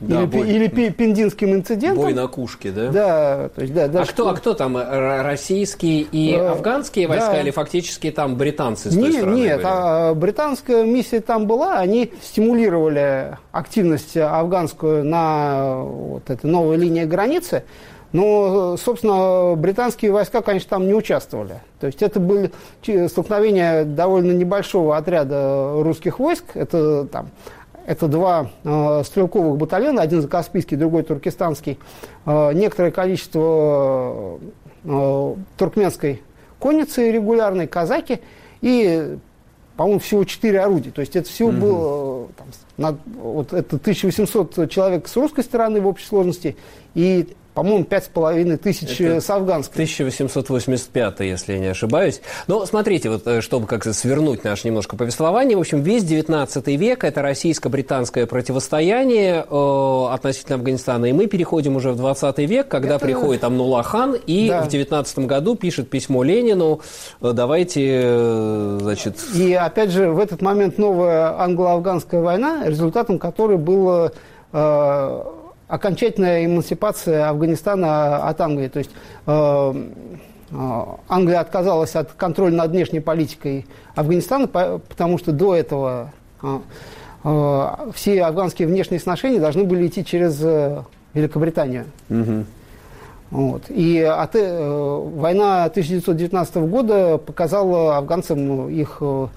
да, 0.00 0.22
или, 0.22 0.26
бой, 0.26 0.48
или 0.48 0.68
пиндинским 0.90 1.54
инцидентом. 1.54 2.02
Бой 2.02 2.12
на 2.12 2.26
кушке, 2.26 2.70
да? 2.70 2.90
Да. 2.90 3.48
То 3.48 3.62
есть, 3.62 3.72
да 3.72 3.84
а, 3.84 4.04
кто, 4.04 4.28
а 4.28 4.34
кто 4.34 4.52
там, 4.52 4.76
российские 4.76 6.02
и 6.02 6.34
а, 6.34 6.52
афганские 6.52 7.08
войска, 7.08 7.32
да. 7.32 7.40
или 7.40 7.50
фактически 7.50 8.10
там 8.10 8.36
британцы 8.36 8.90
с 8.90 8.94
той 8.94 9.04
нет, 9.04 9.14
стороны 9.14 9.36
Нет, 9.36 9.60
а 9.64 10.14
британская 10.14 10.84
миссия 10.84 11.20
там 11.20 11.46
была, 11.46 11.78
они 11.78 12.12
стимулировали 12.22 13.38
активность 13.52 14.16
афганскую 14.16 15.02
на 15.02 15.78
вот 15.82 16.28
этой 16.28 16.50
новой 16.50 16.76
линии 16.76 17.04
границы, 17.04 17.64
но, 18.12 18.76
собственно, 18.76 19.54
британские 19.56 20.12
войска, 20.12 20.42
конечно, 20.42 20.70
там 20.70 20.86
не 20.86 20.94
участвовали. 20.94 21.60
То 21.80 21.86
есть 21.86 22.02
это 22.02 22.20
были 22.20 22.50
столкновения 23.08 23.84
довольно 23.84 24.32
небольшого 24.32 24.96
отряда 24.96 25.72
русских 25.82 26.18
войск, 26.18 26.44
это 26.54 27.06
там 27.06 27.30
это 27.86 28.08
два 28.08 28.50
э, 28.64 29.02
стрелковых 29.04 29.56
батальона, 29.56 30.02
один 30.02 30.20
за 30.20 30.28
Каспийский, 30.28 30.76
другой 30.76 31.04
туркестанский. 31.04 31.78
Э, 32.26 32.52
некоторое 32.52 32.90
количество 32.90 34.38
э, 34.84 35.34
туркменской 35.56 36.22
конницы 36.58 37.12
регулярной, 37.12 37.68
казаки 37.68 38.20
и, 38.60 39.16
по-моему, 39.76 40.00
всего 40.00 40.24
четыре 40.24 40.60
орудия. 40.60 40.90
То 40.90 41.00
есть 41.00 41.14
это 41.14 41.28
всего 41.28 41.50
угу. 41.50 41.58
было 41.58 42.28
там, 42.36 42.46
на, 42.76 42.98
вот 43.22 43.52
это 43.52 43.76
1800 43.76 44.68
человек 44.68 45.06
с 45.06 45.16
русской 45.16 45.44
стороны 45.44 45.80
в 45.80 45.86
общей 45.86 46.06
сложности 46.06 46.56
и 46.94 47.36
по-моему, 47.56 47.84
пять 47.84 48.04
с 48.04 48.08
половиной 48.08 48.58
тысяч 48.58 49.00
Это 49.00 49.22
с 49.22 49.30
афганской. 49.30 49.72
1885, 49.72 51.20
если 51.20 51.54
я 51.54 51.58
не 51.58 51.68
ошибаюсь. 51.68 52.20
Но 52.48 52.66
смотрите, 52.66 53.08
вот 53.08 53.26
э, 53.26 53.40
чтобы 53.40 53.66
как-то 53.66 53.94
свернуть 53.94 54.44
наше 54.44 54.68
немножко 54.68 54.94
повествование, 54.94 55.56
в 55.56 55.60
общем, 55.60 55.80
весь 55.80 56.04
19 56.04 56.66
век– 56.78 57.02
это 57.04 57.22
российско-британское 57.22 58.26
противостояние 58.26 59.46
э, 59.48 60.06
относительно 60.12 60.56
Афганистана. 60.56 61.06
И 61.06 61.14
мы 61.14 61.28
переходим 61.28 61.76
уже 61.76 61.92
в 61.92 61.96
20 61.96 62.38
век, 62.40 62.68
когда 62.68 62.96
Это... 62.96 63.06
приходит 63.06 63.42
Амнула 63.42 63.82
хан 63.82 64.14
и 64.26 64.50
да. 64.50 64.60
в 64.60 64.68
19 64.68 65.20
году 65.20 65.56
пишет 65.56 65.88
письмо 65.88 66.22
Ленину 66.24 66.82
э, 67.22 67.32
«давайте, 67.32 68.00
э, 68.04 68.78
значит…» 68.82 69.16
И 69.34 69.54
опять 69.54 69.92
же, 69.92 70.10
в 70.10 70.18
этот 70.18 70.42
момент 70.42 70.76
новая 70.76 71.40
англо-афганская 71.40 72.20
война, 72.20 72.66
результатом 72.66 73.18
которой 73.18 73.56
было 73.56 74.12
окончательная 75.68 76.46
эмансипация 76.46 77.28
Афганистана 77.28 78.28
от 78.28 78.40
Англии. 78.40 78.68
То 78.68 78.78
есть 78.78 78.90
э, 79.26 79.84
э, 80.50 80.84
Англия 81.08 81.40
отказалась 81.40 81.94
от 81.96 82.12
контроля 82.12 82.54
над 82.54 82.70
внешней 82.70 83.00
политикой 83.00 83.66
Афганистана, 83.94 84.46
потому 84.46 85.18
что 85.18 85.32
до 85.32 85.54
этого 85.54 86.12
э, 86.42 87.68
все 87.94 88.22
афганские 88.24 88.68
внешние 88.68 89.00
сношения 89.00 89.40
должны 89.40 89.64
были 89.64 89.86
идти 89.86 90.04
через 90.04 90.40
Великобританию. 91.14 91.86
Угу. 92.08 92.44
Вот. 93.32 93.62
И 93.68 94.00
от, 94.00 94.34
война 94.34 95.64
1919 95.64 96.56
года 96.56 97.18
показала 97.18 97.96
афганцам 97.96 98.68
их 98.68 98.98
э, 99.00 99.26
Э, 99.26 99.28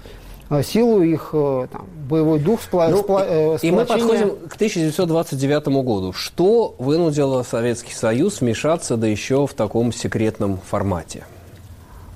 силу 0.63 1.01
их 1.01 1.29
э, 1.33 1.67
там, 1.71 1.85
боевой 2.09 2.39
дух, 2.39 2.61
спла... 2.61 2.89
ну, 2.89 2.97
спла... 2.97 3.23
Э, 3.25 3.57
и 3.61 3.71
мы 3.71 3.85
подходим 3.85 4.31
к 4.47 4.55
1929 4.55 5.67
году. 5.83 6.11
Что 6.11 6.75
вынудило 6.79 7.43
Советский 7.43 7.93
Союз 7.93 8.41
вмешаться, 8.41 8.97
да 8.97 9.07
еще 9.07 9.45
в 9.45 9.53
таком 9.53 9.93
секретном 9.93 10.57
формате? 10.57 11.25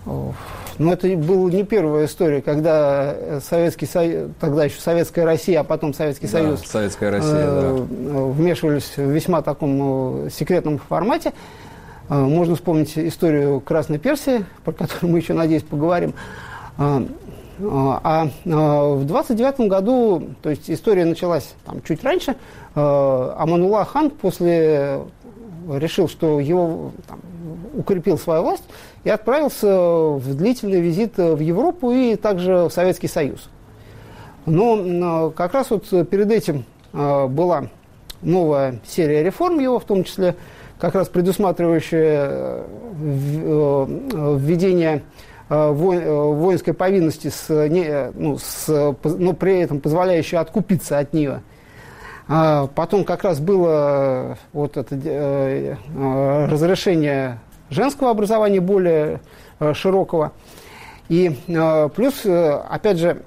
Ну, 0.05 0.91
это 0.91 1.07
была 1.15 1.51
не 1.51 1.63
первая 1.63 2.07
история, 2.07 2.41
когда 2.41 3.39
Советский 3.47 3.85
Союз, 3.85 4.31
тогда 4.39 4.65
еще 4.65 4.81
Советская 4.81 5.23
Россия, 5.23 5.59
а 5.59 5.63
потом 5.63 5.93
Советский 5.93 6.25
да, 6.25 6.31
Союз 6.31 6.61
Советская 6.65 7.11
Россия, 7.11 7.45
э, 7.45 7.85
да. 7.87 8.21
вмешивались 8.23 8.97
в 8.97 9.09
весьма 9.11 9.43
таком 9.43 10.29
секретном 10.31 10.79
формате. 10.79 11.33
Можно 12.09 12.55
вспомнить 12.55 12.97
историю 12.97 13.61
Красной 13.61 13.97
Персии, 13.97 14.43
про 14.65 14.73
которую 14.73 15.13
мы 15.13 15.19
еще, 15.19 15.33
надеюсь, 15.33 15.63
поговорим. 15.63 16.13
А, 17.61 18.29
а 18.45 18.93
в 18.95 19.05
29 19.05 19.67
году, 19.67 20.29
то 20.41 20.49
есть 20.49 20.69
история 20.71 21.05
началась 21.05 21.53
там, 21.65 21.81
чуть 21.83 22.03
раньше, 22.03 22.35
а, 22.75 23.35
Аманула 23.37 23.85
хан 23.85 24.09
после 24.09 25.01
решил, 25.71 26.09
что 26.09 26.39
его 26.39 26.91
там, 27.07 27.19
укрепил 27.75 28.17
свою 28.17 28.41
власть 28.43 28.63
и 29.03 29.09
отправился 29.09 29.67
в 29.67 30.35
длительный 30.35 30.81
визит 30.81 31.17
в 31.17 31.39
Европу 31.39 31.91
и 31.91 32.15
также 32.15 32.65
в 32.65 32.69
Советский 32.71 33.07
Союз. 33.07 33.49
Но 34.45 35.31
как 35.31 35.53
раз 35.53 35.69
вот 35.69 35.87
перед 36.09 36.31
этим 36.31 36.65
а, 36.91 37.27
была 37.27 37.67
новая 38.21 38.79
серия 38.87 39.23
реформ 39.23 39.59
его, 39.59 39.79
в 39.79 39.85
том 39.85 40.03
числе 40.03 40.35
как 40.79 40.95
раз 40.95 41.07
предусматривающая 41.07 42.63
введение 44.39 44.95
Э, 44.95 44.97
э, 44.97 45.01
воинской 45.49 46.73
повинности, 46.73 47.29
с, 47.29 47.49
не, 47.69 48.11
ну, 48.13 48.37
с, 48.37 48.67
но 49.03 49.33
при 49.33 49.59
этом 49.59 49.79
позволяющей 49.79 50.37
откупиться 50.37 50.99
от 50.99 51.13
нее. 51.13 51.41
А 52.27 52.67
потом 52.67 53.03
как 53.03 53.23
раз 53.23 53.39
было 53.39 54.37
вот 54.53 54.77
это 54.77 54.95
э, 54.95 55.75
разрешение 56.49 57.39
женского 57.69 58.11
образования 58.11 58.61
более 58.61 59.19
широкого. 59.73 60.31
И 61.09 61.37
плюс, 61.95 62.25
опять 62.25 62.97
же, 62.97 63.23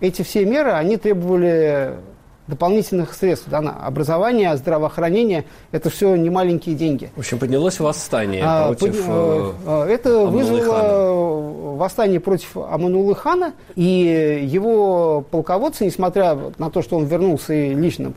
эти 0.00 0.22
все 0.22 0.44
меры, 0.44 0.72
они 0.72 0.96
требовали 0.96 1.94
дополнительных 2.46 3.14
средств. 3.14 3.46
Да, 3.48 3.58
образование, 3.58 4.56
здравоохранение– 4.56 5.44
это 5.72 5.90
все 5.90 6.14
не 6.16 6.30
маленькие 6.30 6.74
деньги. 6.74 7.10
В 7.16 7.20
общем, 7.20 7.38
поднялось 7.38 7.80
восстание 7.80 8.42
а, 8.44 8.68
против 8.68 9.06
под, 9.06 9.54
э, 9.66 9.86
э 9.88 9.94
Это 9.94 10.18
вызвало 10.26 11.74
восстание 11.76 12.20
против 12.20 12.56
Аманулы 12.56 13.14
хана, 13.14 13.52
и 13.74 14.46
его 14.46 15.24
полководцы, 15.30 15.84
несмотря 15.84 16.38
на 16.58 16.70
то, 16.70 16.82
что 16.82 16.96
он 16.96 17.04
вернулся 17.04 17.52
и 17.52 17.74
лично 17.74 18.12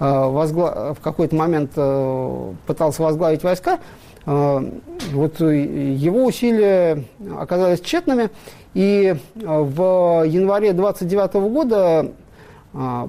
э, 0.00 0.04
возгла... 0.04 0.94
в 0.94 1.00
какой-то 1.00 1.34
момент 1.34 1.72
э, 1.76 2.52
пытался 2.66 3.02
возглавить 3.02 3.42
войска, 3.42 3.80
э, 4.26 4.70
вот 5.12 5.40
его 5.40 6.24
усилия 6.24 7.04
оказались 7.38 7.80
тщетными, 7.80 8.30
и 8.74 9.16
в 9.34 10.24
январе 10.26 10.72
29 10.72 11.34
года 11.52 12.10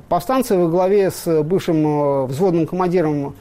повстанцы 0.09 0.57
во 0.57 0.67
главе 0.67 1.09
с 1.09 1.41
бывшим 1.43 1.85
э, 1.85 2.25
взводным 2.25 2.67
командиром 2.67 3.35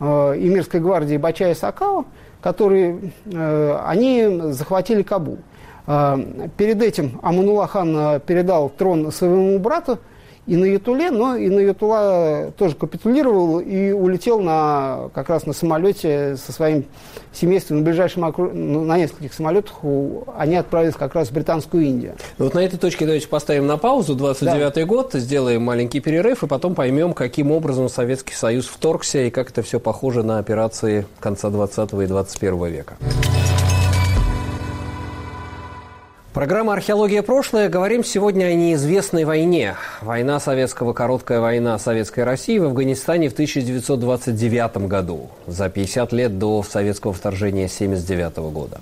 э, 0.00 0.04
Эмирской 0.04 0.80
гвардии 0.80 1.16
Бачая 1.16 1.54
Сакао, 1.54 2.04
которые, 2.40 3.12
э, 3.26 3.80
они 3.86 4.52
захватили 4.52 5.02
Кабул. 5.02 5.38
А, 5.90 6.20
перед 6.58 6.82
этим 6.82 7.18
Аманула 7.22 7.66
хан 7.66 8.20
передал 8.20 8.68
трон 8.68 9.10
своему 9.10 9.58
брату, 9.58 9.98
и 10.48 10.56
на 10.56 10.64
Ятуле, 10.64 11.10
но 11.10 11.36
и 11.36 11.50
на 11.50 11.60
Ятула 11.60 12.52
тоже 12.56 12.74
капитулировал 12.74 13.60
и 13.60 13.92
улетел 13.92 14.40
на, 14.40 15.10
как 15.14 15.28
раз 15.28 15.44
на 15.44 15.52
самолете 15.52 16.36
со 16.36 16.52
своим 16.52 16.86
семейством 17.34 17.78
на 17.78 17.84
ближайшем 17.84 18.24
округ... 18.24 18.52
Ну, 18.54 18.82
на 18.82 18.96
нескольких 18.96 19.34
самолетах 19.34 19.76
они 20.36 20.56
отправились 20.56 20.94
как 20.94 21.14
раз 21.14 21.28
в 21.28 21.32
Британскую 21.32 21.84
Индию. 21.84 22.14
Ну, 22.38 22.46
вот 22.46 22.54
на 22.54 22.60
этой 22.60 22.78
точке 22.78 23.04
давайте 23.04 23.28
поставим 23.28 23.66
на 23.66 23.76
паузу 23.76 24.14
29 24.14 24.74
да. 24.74 24.84
год, 24.86 25.12
сделаем 25.12 25.62
маленький 25.62 26.00
перерыв 26.00 26.42
и 26.42 26.46
потом 26.46 26.74
поймем, 26.74 27.12
каким 27.12 27.52
образом 27.52 27.90
Советский 27.90 28.34
Союз 28.34 28.66
вторгся 28.66 29.18
и 29.18 29.30
как 29.30 29.50
это 29.50 29.60
все 29.60 29.78
похоже 29.78 30.22
на 30.22 30.38
операции 30.38 31.06
конца 31.20 31.50
20 31.50 31.92
и 31.92 32.06
21 32.06 32.64
века. 32.66 32.96
Программа 36.34 36.74
«Археология. 36.74 37.22
Прошлое». 37.22 37.70
Говорим 37.70 38.04
сегодня 38.04 38.44
о 38.44 38.52
неизвестной 38.52 39.24
войне. 39.24 39.76
Война 40.02 40.38
советского, 40.38 40.92
короткая 40.92 41.40
война 41.40 41.78
Советской 41.78 42.24
России 42.24 42.58
в 42.58 42.64
Афганистане 42.64 43.30
в 43.30 43.32
1929 43.32 44.88
году, 44.88 45.30
за 45.46 45.70
50 45.70 46.12
лет 46.12 46.38
до 46.38 46.62
советского 46.62 47.14
вторжения 47.14 47.64
1979 47.64 48.52
года. 48.52 48.78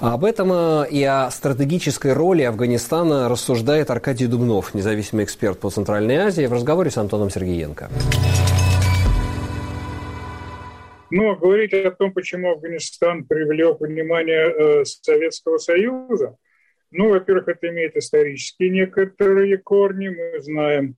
Об 0.00 0.24
этом 0.24 0.52
э, 0.52 0.86
и 0.90 1.04
о 1.04 1.30
стратегической 1.30 2.14
роли 2.14 2.42
Афганистана 2.42 3.28
рассуждает 3.28 3.90
Аркадий 3.90 4.26
Дубнов, 4.26 4.72
независимый 4.74 5.24
эксперт 5.24 5.60
по 5.60 5.68
Центральной 5.68 6.16
Азии, 6.16 6.46
в 6.46 6.52
разговоре 6.52 6.90
с 6.90 6.96
Антоном 6.96 7.30
Сергеенко. 7.30 7.90
Ну, 11.10 11.30
а 11.30 11.36
говорить 11.36 11.74
о 11.74 11.90
том, 11.90 12.12
почему 12.12 12.52
Афганистан 12.52 13.24
привлек 13.24 13.80
внимание 13.80 14.80
э, 14.80 14.84
Советского 14.84 15.58
Союза, 15.58 16.36
ну, 16.94 17.10
во-первых, 17.10 17.48
это 17.48 17.68
имеет 17.68 17.96
исторические 17.96 18.70
некоторые 18.70 19.58
корни. 19.58 20.08
Мы 20.08 20.40
знаем, 20.40 20.96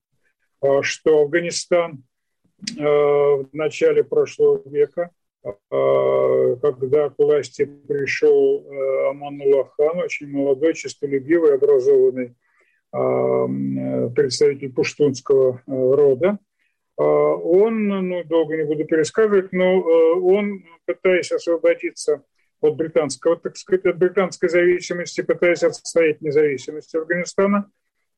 э, 0.62 0.82
что 0.82 1.22
Афганистан 1.22 2.04
э, 2.78 2.82
в 2.82 3.48
начале 3.52 4.04
прошлого 4.04 4.62
века 4.68 5.10
а, 5.70 6.56
когда 6.56 7.10
к 7.10 7.18
власти 7.18 7.64
пришел 7.64 8.64
э, 8.64 9.10
Амануллах 9.10 9.74
хан, 9.76 9.98
очень 9.98 10.28
молодой, 10.28 10.74
честолюбивый, 10.74 11.54
образованный 11.54 12.34
представитель 12.92 14.72
пуштунского 14.72 15.56
э, 15.58 15.60
рода. 15.66 16.38
Он, 16.96 17.88
ну, 17.88 18.24
долго 18.24 18.56
не 18.56 18.64
буду 18.64 18.86
пересказывать, 18.86 19.52
но 19.52 19.64
э, 19.64 20.20
он, 20.20 20.64
пытаясь 20.86 21.30
освободиться 21.30 22.22
от 22.60 22.76
британского, 22.76 23.36
так 23.36 23.56
сказать, 23.56 23.84
от 23.86 23.98
британской 23.98 24.48
зависимости, 24.48 25.20
пытаясь 25.20 25.62
отстоять 25.62 26.20
независимость 26.20 26.94
Афганистана, 26.94 27.70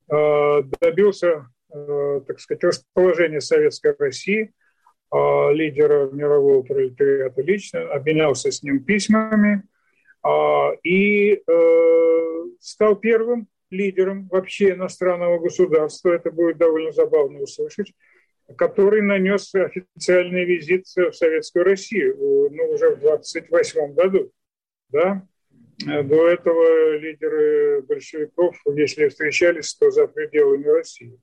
добился, 0.09 1.49
так 1.69 2.41
сказать, 2.41 2.65
расположения 2.65 3.41
Советской 3.41 3.95
России– 3.99 4.53
а, 5.11 5.51
лидера 5.53 6.11
мирового 6.11 6.63
пролетариата 6.63 7.41
лично, 7.41 7.81
обменялся 7.91 8.51
с 8.51 8.63
ним 8.63 8.85
письмами 8.85 9.63
а, 10.23 10.73
и 10.83 11.43
э, 11.47 12.45
стал 12.61 12.97
первым 12.97 13.49
лидером 13.71 14.29
вообще 14.29 14.73
иностранного 14.73 15.39
государства, 15.39 16.11
это 16.11 16.31
будет 16.31 16.59
довольно 16.59 16.93
забавно 16.93 17.41
услышать, 17.41 17.95
который 18.57 19.03
нанес 19.03 19.55
официальный 19.55 20.45
визит 20.45 20.87
в 20.87 21.13
Советскую 21.13 21.65
Россию, 21.65 22.17
ну, 22.51 22.73
уже 22.73 22.95
в 22.95 23.01
28 23.01 23.95
году, 23.95 24.33
да. 24.91 25.27
До 25.79 26.29
этого 26.29 26.97
лидеры 26.97 27.83
большевиков, 27.83 28.57
если 28.75 29.09
встречались, 29.09 29.75
то 29.75 29.91
за 29.93 30.09
пределами 30.09 30.67
России. 30.67 31.21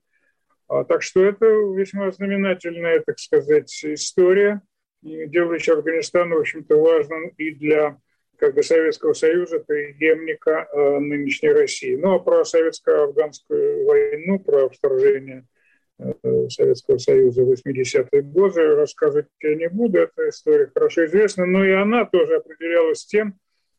А, 0.68 0.84
так 0.84 1.02
что 1.02 1.24
это 1.24 1.46
весьма 1.46 2.10
знаменательная, 2.10 3.00
так 3.00 3.18
сказать, 3.18 3.72
история, 3.84 4.62
делающая 5.02 5.74
Афганистан, 5.74 6.30
в 6.30 6.38
общем-то, 6.38 6.76
важным 6.76 7.28
и 7.36 7.50
для 7.50 7.98
как 8.38 8.54
бы 8.54 8.62
Советского 8.62 9.12
Союза, 9.12 9.60
преемника 9.60 10.68
э, 10.70 10.98
нынешней 10.98 11.50
России. 11.50 11.96
Ну, 11.96 12.14
а 12.14 12.18
про 12.18 12.44
советско-афганскую 12.44 13.86
войну, 13.86 14.38
про 14.38 14.68
вторжение 14.68 15.38
э, 15.38 15.55
Советского 16.48 16.98
Союза 16.98 17.42
в 17.42 17.52
80-е 17.52 18.22
годы. 18.22 18.74
Рассказывать 18.74 19.26
я 19.40 19.54
не 19.54 19.68
буду, 19.68 19.98
эта 19.98 20.28
история 20.28 20.70
хорошо 20.72 21.06
известна, 21.06 21.46
но 21.46 21.64
и 21.64 21.72
она 21.72 22.04
тоже 22.04 22.36
определялась 22.36 23.04
тем, 23.06 23.38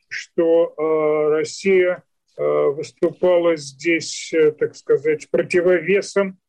что 0.10 0.74
э, 0.78 1.30
Россия 1.32 2.04
э, 2.38 2.44
выступала 2.44 3.56
здесь, 3.56 4.32
э, 4.34 4.52
так 4.52 4.76
сказать, 4.76 5.30
противовесом 5.30 6.40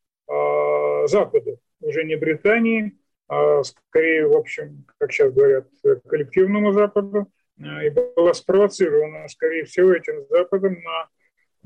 Запада, 1.07 1.57
уже 1.81 2.05
не 2.05 2.17
Британии, 2.17 2.99
а 3.29 3.63
скорее, 3.63 4.27
в 4.27 4.37
общем, 4.37 4.85
как 4.99 5.11
сейчас 5.11 5.33
говорят, 5.33 5.67
коллективному 6.07 6.73
Западу, 6.73 7.33
и 7.57 7.89
была 7.89 8.35
спровоцирована, 8.35 9.27
скорее 9.29 9.65
всего, 9.65 9.95
этим 9.95 10.27
Западом 10.29 10.75
на, 10.83 11.09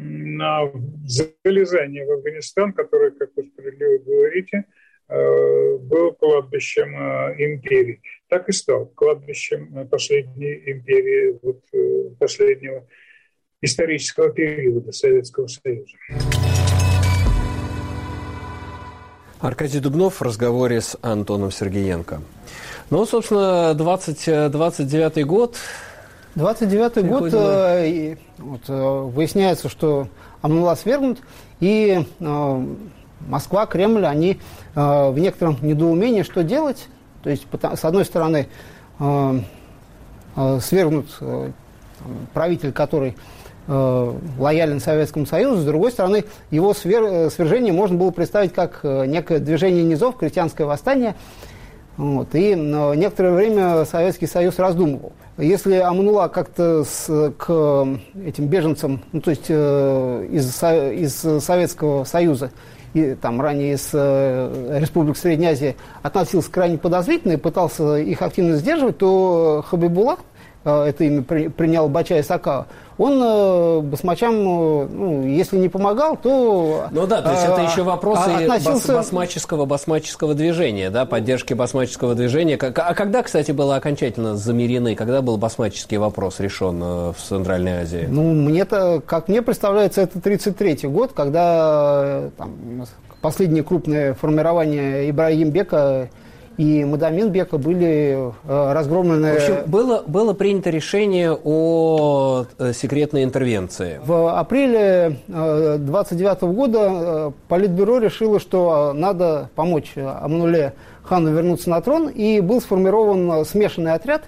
на 0.02 0.70
залезание 1.04 2.06
в 2.06 2.12
Афганистан, 2.12 2.72
который, 2.72 3.12
как 3.12 3.30
вы 3.36 3.44
справедливо 3.44 3.98
говорите, 3.98 4.64
а, 5.08 5.78
был 5.78 6.12
кладбищем 6.12 6.94
империи. 7.38 8.00
Так 8.28 8.48
и 8.48 8.52
стал 8.52 8.86
кладбищем 8.86 9.88
последней 9.88 10.62
империи, 10.66 11.38
вот, 11.42 11.60
э, 11.72 12.14
последнего 12.18 12.86
исторического 13.60 14.30
периода 14.30 14.92
Советского 14.92 15.46
Союза. 15.46 15.96
Аркадий 19.40 19.80
Дубнов 19.80 20.20
в 20.20 20.22
разговоре 20.22 20.80
с 20.80 20.96
Антоном 21.02 21.50
Сергеенко. 21.50 22.22
Ну, 22.90 23.06
собственно, 23.06 23.74
20, 23.74 24.50
29 24.52 25.24
год. 25.24 25.56
29 26.34 27.06
год, 27.06 27.30
э, 27.32 28.16
вот, 28.38 28.60
э, 28.68 29.00
выясняется, 29.14 29.68
что 29.68 30.08
Амнула 30.40 30.74
свергнут, 30.74 31.18
и 31.60 32.06
э, 32.20 32.66
Москва, 33.28 33.66
Кремль, 33.66 34.06
они 34.06 34.40
э, 34.74 35.10
в 35.10 35.18
некотором 35.18 35.58
недоумении, 35.62 36.22
что 36.22 36.42
делать. 36.42 36.88
То 37.22 37.30
есть, 37.30 37.46
с 37.52 37.84
одной 37.84 38.04
стороны, 38.04 38.48
э, 38.98 39.40
э, 40.36 40.60
свергнут 40.60 41.06
э, 41.20 41.50
правитель, 42.32 42.72
который 42.72 43.16
Э, 43.68 44.12
лоялен 44.38 44.80
Советскому 44.80 45.24
Союзу, 45.24 45.62
с 45.62 45.64
другой 45.64 45.92
стороны, 45.92 46.24
его 46.50 46.74
свер, 46.74 47.04
э, 47.04 47.30
свержение 47.30 47.72
можно 47.72 47.96
было 47.96 48.10
представить 48.10 48.52
как 48.52 48.80
э, 48.82 49.06
некое 49.06 49.38
движение 49.38 49.84
низов, 49.84 50.16
крестьянское 50.16 50.64
восстание. 50.64 51.14
Вот, 51.96 52.34
и 52.34 52.54
некоторое 52.54 53.32
время 53.34 53.84
Советский 53.84 54.26
Союз 54.26 54.58
раздумывал. 54.58 55.12
Если 55.42 55.74
Аманула 55.74 56.28
как-то 56.28 56.84
к 57.36 57.88
этим 58.24 58.46
беженцам, 58.46 59.02
ну, 59.10 59.20
то 59.20 59.30
есть 59.30 59.46
э, 59.48 60.26
из, 60.30 60.62
из 60.62 61.44
Советского 61.44 62.04
Союза, 62.04 62.52
и 62.94 63.14
там 63.14 63.40
ранее 63.40 63.74
из 63.74 63.90
э, 63.92 64.78
Республик 64.78 65.16
Средней 65.16 65.46
Азии, 65.46 65.74
относился 66.02 66.48
крайне 66.48 66.78
подозрительно 66.78 67.32
и 67.32 67.36
пытался 67.36 67.96
их 67.96 68.22
активно 68.22 68.56
сдерживать, 68.56 68.98
то 68.98 69.64
Хабибула, 69.66 70.12
э, 70.12 70.16
это 70.64 71.04
имя 71.04 71.22
при, 71.22 71.48
принял 71.48 71.88
Бачай 71.88 72.22
Сакава, 72.22 72.66
он 72.98 73.20
э, 73.22 73.80
басмачам, 73.80 74.34
э, 74.34 74.88
ну, 74.90 75.26
если 75.26 75.56
не 75.56 75.68
помогал, 75.68 76.16
то... 76.16 76.86
Ну 76.90 77.06
да, 77.06 77.22
то 77.22 77.30
есть 77.32 77.44
это 77.44 77.62
еще 77.62 77.82
вопросы 77.82 78.28
а, 78.28 78.38
относился... 78.38 78.94
басмаческого, 78.94 79.64
басмаческого 79.64 80.34
движения, 80.34 80.90
да, 80.90 81.04
поддержки 81.06 81.54
басмаческого 81.54 82.14
движения. 82.14 82.56
А 82.56 82.94
когда, 82.94 83.22
кстати, 83.22 83.50
было 83.50 83.76
окончательно 83.76 84.36
замерены, 84.36 84.94
когда 84.94 85.22
был 85.22 85.36
басмаческий 85.36 85.96
вопрос 85.96 86.38
решен 86.38 86.80
э, 86.82 87.12
в 87.12 87.16
Центральной 87.16 87.82
Азии? 87.82 88.06
Ну, 88.08 88.32
мне-то, 88.32 89.02
как 89.04 89.28
мне 89.28 89.42
представляется, 89.42 90.02
это 90.02 90.18
1933 90.18 90.88
год, 90.88 91.12
когда 91.12 92.30
там, 92.36 92.84
последнее 93.20 93.64
крупное 93.64 94.14
формирование 94.14 95.08
Ибрагимбека 95.10 96.10
и 96.56 96.84
Мадамин-бека 96.84 97.58
были 97.58 98.32
э, 98.44 98.72
разгромлены... 98.72 99.32
В 99.32 99.36
общем, 99.36 99.56
было, 99.66 100.02
было 100.06 100.32
принято 100.34 100.70
решение 100.70 101.32
о 101.32 102.44
э, 102.58 102.72
секретной 102.72 103.24
интервенции. 103.24 104.00
В 104.04 104.38
апреле 104.38 105.18
29 105.28 106.42
э, 106.42 106.46
года 106.46 107.32
Политбюро 107.48 107.98
решило, 107.98 108.38
что 108.38 108.92
надо 108.94 109.48
помочь 109.54 109.92
Амнуле 109.96 110.74
хану 111.02 111.32
вернуться 111.32 111.70
на 111.70 111.80
трон, 111.80 112.08
и 112.08 112.40
был 112.40 112.60
сформирован 112.60 113.44
смешанный 113.44 113.92
отряд 113.92 114.24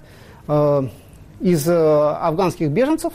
из 1.39 1.67
афганских 1.67 2.69
беженцев, 2.69 3.13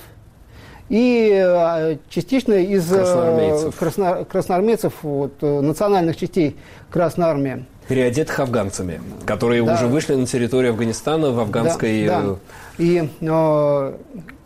и 0.89 1.97
частично 2.09 2.55
из 2.55 2.89
красноармейцев, 2.89 3.77
красно, 3.77 4.25
красноармейцев 4.25 4.93
вот, 5.03 5.41
национальных 5.43 6.17
частей 6.17 6.57
Красной 6.91 7.27
Армии 7.27 7.65
переодетых 7.91 8.39
афганцами, 8.39 9.01
которые 9.27 9.65
да. 9.65 9.75
уже 9.75 9.89
вышли 9.89 10.15
на 10.15 10.25
территорию 10.25 10.71
Афганистана 10.71 11.33
в 11.33 11.41
афганской... 11.41 12.07
Да, 12.07 12.23
да. 12.23 12.37
И 12.79 13.09
э, 13.21 13.93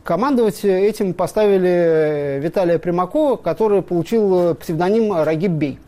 командовать 0.03 0.65
этим 0.65 1.13
поставили 1.13 2.41
Виталия 2.43 2.79
Примакова, 2.79 3.37
который 3.37 3.83
получил 3.83 4.55
псевдоним 4.55 5.13
Рагиб 5.13 5.51
Бей. 5.51 5.79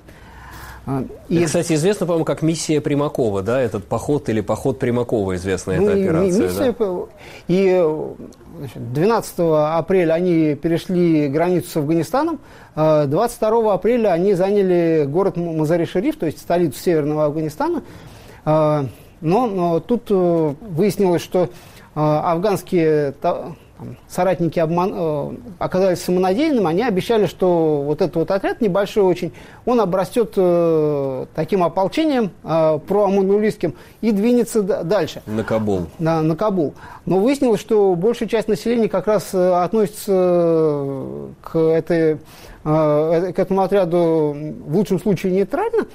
И, 1.30 1.38
и, 1.38 1.44
кстати, 1.46 1.72
известно, 1.72 2.04
по-моему, 2.04 2.26
как 2.26 2.42
миссия 2.42 2.82
Примакова, 2.82 3.42
да, 3.42 3.58
этот 3.58 3.86
поход 3.86 4.28
или 4.28 4.42
поход 4.42 4.78
Примакова, 4.78 5.34
известная 5.36 5.80
ну, 5.80 5.88
эта 5.88 5.98
операция. 5.98 6.42
Миссия, 6.42 6.74
да? 6.78 6.96
И 7.48 7.86
значит, 8.58 8.92
12 8.92 9.34
апреля 9.38 10.14
они 10.14 10.54
перешли 10.54 11.28
границу 11.28 11.68
с 11.68 11.76
Афганистаном, 11.76 12.40
22 12.74 13.72
а, 13.72 13.74
апреля 13.74 14.08
они 14.10 14.34
заняли 14.34 15.04
город 15.06 15.36
Мазари-Шериф, 15.36 16.16
то 16.16 16.26
есть 16.26 16.38
столицу 16.38 16.78
Северного 16.78 17.26
Афганистана. 17.26 17.82
А, 18.44 18.86
но, 19.20 19.46
но 19.46 19.80
тут 19.80 20.10
э, 20.10 20.54
выяснилось, 20.60 21.22
что 21.22 21.48
афганские 21.94 23.12
там, 23.78 23.96
соратники 24.08 24.58
обман, 24.58 24.92
э, 24.94 25.30
оказались 25.58 26.00
самонадеянными, 26.02 26.66
они 26.66 26.82
обещали, 26.82 27.26
что 27.26 27.82
вот 27.82 28.00
этот 28.00 28.16
вот 28.16 28.30
отряд 28.30 28.60
небольшой 28.60 29.04
очень, 29.04 29.32
он 29.64 29.80
обрастет 29.80 30.32
э, 30.36 31.26
таким 31.34 31.62
ополчением 31.62 32.30
э, 32.42 32.78
проаманулистским 32.86 33.74
и 34.00 34.12
двинется 34.12 34.62
дальше. 34.62 35.22
На 35.26 35.44
Кабул. 35.44 35.86
Да, 35.98 36.22
на 36.22 36.36
Кабул. 36.36 36.74
Но 37.04 37.18
выяснилось, 37.18 37.60
что 37.60 37.94
большая 37.94 38.28
часть 38.28 38.48
населения 38.48 38.88
как 38.88 39.06
раз 39.06 39.30
э, 39.32 39.62
относится 39.62 40.12
э, 40.12 41.28
к, 41.42 41.58
этой, 41.58 42.18
э, 42.64 43.32
к 43.32 43.38
этому 43.38 43.62
отряду 43.62 44.36
в 44.66 44.76
лучшем 44.76 44.98
случае 44.98 45.32
нейтрально. 45.32 45.86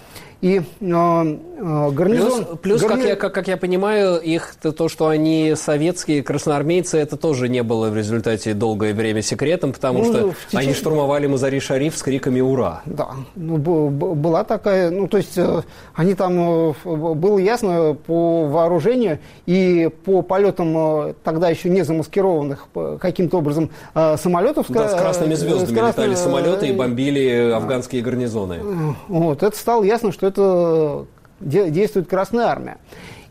И 0.41 0.57
э, 0.57 0.61
э, 0.81 1.91
гарнизон... 1.91 2.45
Плюс, 2.45 2.59
плюс 2.61 2.81
гарни... 2.81 3.01
как, 3.01 3.09
я, 3.09 3.15
как, 3.15 3.33
как 3.33 3.47
я 3.47 3.57
понимаю, 3.57 4.19
их 4.19 4.55
то, 4.59 4.71
то, 4.71 4.89
что 4.89 5.07
они 5.07 5.53
советские 5.55 6.23
красноармейцы, 6.23 6.97
это 6.97 7.15
тоже 7.15 7.47
не 7.47 7.61
было 7.61 7.89
в 7.89 7.95
результате 7.95 8.55
долгое 8.55 8.95
время 8.95 9.21
секретом, 9.21 9.71
потому 9.71 9.99
ну, 9.99 10.05
что 10.05 10.33
течение... 10.47 10.69
они 10.69 10.73
штурмовали 10.73 11.27
Мазари-Шариф 11.27 11.95
с 11.95 12.01
криками 12.01 12.41
«Ура!». 12.41 12.81
Да, 12.85 13.09
ну, 13.35 13.57
была 13.57 14.43
такая... 14.43 14.89
Ну, 14.89 15.07
то 15.07 15.17
есть 15.17 15.37
э, 15.37 15.61
они 15.93 16.15
там... 16.15 16.33
Э, 16.39 16.73
было 16.85 17.37
ясно 17.37 17.95
по 18.07 18.47
вооружению 18.47 19.19
и 19.45 19.91
по 20.05 20.23
полетам 20.23 20.75
э, 20.75 21.13
тогда 21.23 21.49
еще 21.49 21.69
не 21.69 21.83
замаскированных 21.83 22.67
каким-то 22.99 23.37
образом 23.37 23.69
самолетов... 23.93 24.65
Да, 24.69 24.89
с 24.89 24.99
красными 24.99 25.35
звездами 25.35 25.65
с 25.65 25.77
красными... 25.77 26.07
летали 26.07 26.15
самолеты 26.15 26.67
и 26.67 26.71
бомбили 26.71 27.51
афганские 27.51 28.01
гарнизоны. 28.01 28.95
Вот, 29.07 29.43
это 29.43 29.55
стало 29.55 29.83
ясно, 29.83 30.11
что 30.11 30.30
это 30.31 31.05
действует 31.39 32.07
Красная 32.07 32.45
Армия. 32.47 32.77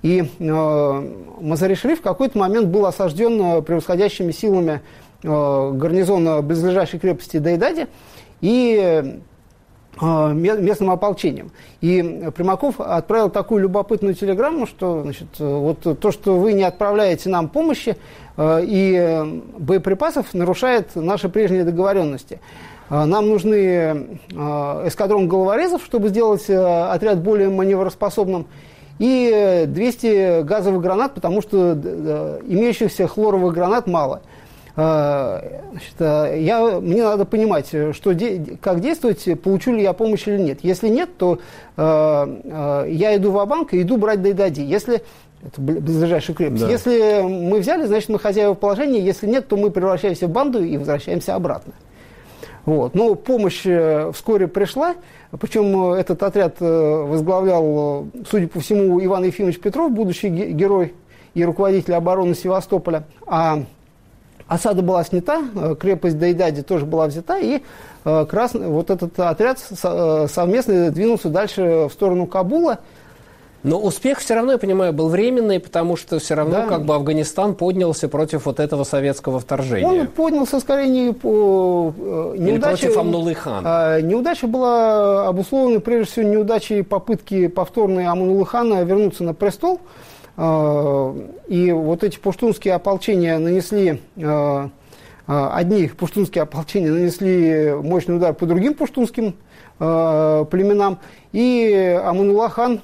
И 0.03 0.21
э, 0.23 1.05
Мазари-Шериф 1.41 1.99
в 1.99 2.03
какой-то 2.03 2.39
момент 2.39 2.69
был 2.69 2.87
осажден 2.87 3.59
э, 3.59 3.63
превосходящими 3.63 4.33
силами 4.33 4.81
э, 5.23 5.71
гарнизона 5.75 6.41
близлежащей 6.41 6.99
крепости 6.99 7.37
Дайдади 7.37 7.87
и 8.41 9.21
э, 10.01 10.33
местным 10.33 10.91
ополчением. 10.91 11.53
И 11.83 12.31
Примаков 12.35 12.81
отправил 12.81 13.29
такую 13.29 13.61
любопытную 13.61 14.15
телеграмму, 14.15 14.67
что 14.67 15.03
значит, 15.03 15.39
вот 15.39 15.81
то, 16.01 16.13
что 16.13 16.39
вы 16.39 16.55
не 16.55 16.63
отправляете 16.63 17.29
нам 17.29 17.51
помощи 17.51 17.99
э, 18.39 18.61
и 18.63 19.43
боеприпасов, 19.59 20.33
нарушает 20.33 20.97
наши 20.97 21.29
прежние 21.29 21.65
договоренности. 21.65 22.41
А, 22.91 23.07
нам 23.07 23.29
нужны 23.29 24.19
а, 24.37 24.87
эскадрон 24.87 25.29
головорезов, 25.29 25.85
чтобы 25.85 26.09
сделать 26.09 26.51
э, 26.51 26.91
отряд 26.91 27.23
более 27.23 27.49
маневроспособным, 27.49 28.49
и 28.99 29.65
200 29.67 30.43
газовых 30.43 30.83
гранат, 30.83 31.15
потому 31.15 31.41
что 31.41 31.73
имеющихся 32.47 33.07
хлоровых 33.07 33.55
гранат 33.55 33.87
мало. 33.87 34.23
А, 34.75 35.43
значит, 35.71 36.43
я, 36.45 36.81
мне 36.81 37.05
надо 37.05 37.25
понимать, 37.25 37.69
что, 37.69 38.15
как 38.61 38.81
действовать, 38.81 39.41
получу 39.41 39.73
ли 39.73 39.83
я 39.83 39.93
помощь 39.93 40.27
или 40.27 40.39
нет. 40.39 40.59
Если 40.63 40.89
нет, 40.89 41.11
то 41.17 41.39
я 41.77 43.17
иду 43.17 43.31
в 43.31 43.47
банк 43.47 43.73
и 43.73 43.83
иду 43.83 43.97
брать 43.97 44.21
Дайдади. 44.21 44.63
Если 44.63 45.03
это 45.43 45.61
ближайшая 45.61 46.37
крепость. 46.37 46.65
Да. 46.65 46.71
Если 46.71 47.23
мы 47.23 47.61
взяли, 47.61 47.87
значит, 47.87 48.11
мы 48.11 48.19
хозяева 48.19 48.55
положения. 48.55 49.01
Если 49.01 49.27
нет, 49.27 49.49
то 49.49 49.57
мы 49.57 49.71
превращаемся 49.71 50.27
в 50.27 50.31
банду 50.31 50.63
и 50.63 50.77
возвращаемся 50.77 51.35
обратно. 51.35 51.73
Вот. 52.71 52.95
Но 52.95 53.17
помощь 53.17 53.63
э, 53.65 54.13
вскоре 54.15 54.47
пришла, 54.47 54.95
причем 55.41 55.95
э, 55.95 55.99
этот 55.99 56.23
отряд 56.23 56.59
э, 56.61 56.65
возглавлял, 56.65 58.07
судя 58.31 58.47
по 58.47 58.61
всему, 58.61 59.05
Иван 59.05 59.25
Ефимович 59.25 59.59
Петров, 59.59 59.91
будущий 59.91 60.29
герой 60.29 60.95
и 61.35 61.45
руководитель 61.45 61.95
обороны 61.95 62.37
Севастополя. 62.37 63.03
А 63.27 63.65
осада 64.47 64.83
была 64.83 65.03
снята, 65.03 65.43
крепость 65.81 66.17
Дайдади 66.17 66.63
тоже 66.63 66.87
была 66.87 67.09
взята, 67.09 67.39
и 67.41 67.61
красный, 68.05 68.69
вот 68.69 68.91
этот 68.91 69.19
отряд 69.19 69.59
совместно 69.59 70.93
двинулся 70.93 71.29
дальше 71.29 71.89
в 71.89 71.93
сторону 71.93 72.29
Кабула– 72.29 72.79
но 73.63 73.79
успех 73.79 74.21
все 74.21 74.35
равно, 74.35 74.53
я 74.53 74.59
понимаю, 74.59 74.95
был 74.95 75.09
временный, 75.09 75.61
потому 75.61 75.97
что 75.97 76.19
все 76.19 76.35
равно 76.35 76.63
да. 76.63 76.67
как 76.67 76.87
бы 76.87 76.95
Афганистан 76.95 77.55
поднялся 77.55 78.09
против 78.09 78.47
вот 78.47 78.59
этого 78.59 78.85
советского 78.85 79.39
вторжения. 79.39 79.87
Он 79.87 80.07
поднялся 80.07 80.61
скорее 80.61 80.89
не 80.89 81.13
по 81.13 81.93
э, 81.97 82.35
неудаче. 82.39 82.87
против 82.87 82.97
Амнулы. 82.97 83.37
А, 83.45 84.01
неудача 84.01 84.47
была 84.47 85.29
обусловлена 85.29 85.81
прежде 85.81 86.11
всего 86.11 86.29
неудачей 86.29 86.83
попытки 86.83 87.49
повторной 87.49 88.07
Амнулы 88.07 88.47
хана 88.47 88.83
вернуться 88.83 89.25
на 89.25 89.35
престол. 89.35 89.81
А, 90.39 91.15
и 91.47 91.71
вот 91.71 92.03
эти 92.03 92.19
пуштунские 92.19 92.73
ополчения 92.73 93.39
нанесли 93.39 94.01
а, 94.23 94.71
одни 95.27 95.89
пуштунские 95.89 96.43
ополчения 96.43 96.91
нанесли 96.91 97.75
мощный 97.75 98.17
удар 98.17 98.33
по 98.33 98.47
другим 98.47 98.73
пуштунским 98.73 99.35
племенам, 99.79 100.99
и 101.33 101.99
Аманула 102.05 102.51
хан 102.51 102.83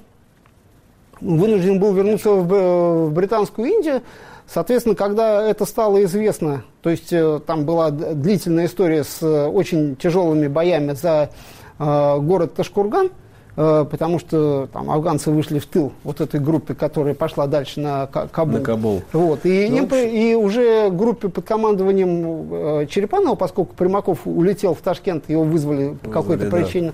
вынужден 1.20 1.79
был 1.79 1.92
вернуться 1.92 2.31
в, 2.31 3.09
в 3.09 3.12
Британскую 3.12 3.68
Индию. 3.68 4.02
Соответственно, 4.46 4.94
когда 4.94 5.48
это 5.48 5.64
стало 5.64 6.05
известно, 6.05 6.62
то 6.81 6.90
есть 6.90 7.12
э, 7.12 7.40
там 7.44 7.64
была 7.64 7.90
длительная 7.90 8.66
история 8.66 9.02
с 9.02 9.20
э, 9.20 9.46
очень 9.46 9.96
тяжелыми 9.96 10.46
боями 10.46 10.92
за 10.92 11.31
э, 11.79 12.18
город 12.20 12.55
Ташкурган, 12.55 13.11
потому 13.57 14.18
что 14.18 14.68
там 14.70 14.90
афганцы 14.90 15.31
вышли 15.31 15.59
в 15.59 15.64
тыл 15.64 15.90
вот 16.05 16.20
этой 16.20 16.38
группе, 16.38 16.74
которая 16.74 17.14
пошла 17.14 17.46
дальше 17.46 17.81
на 17.81 18.07
Кабул. 18.07 18.59
На 18.59 18.61
Кабул. 18.62 19.02
Вот. 19.14 19.46
И, 19.46 19.68
ну, 19.70 19.79
им, 19.79 19.94
и 19.94 20.35
уже 20.35 20.90
группе 20.90 21.31
под 21.31 21.46
командованием 21.46 22.87
Черепанова, 22.87 23.35
поскольку 23.35 23.74
Примаков 23.74 24.26
улетел 24.26 24.74
в 24.74 24.83
Ташкент, 24.83 25.31
его 25.31 25.42
вызвали 25.42 25.96
по 26.02 26.11
какой-то 26.11 26.50
причине. 26.50 26.92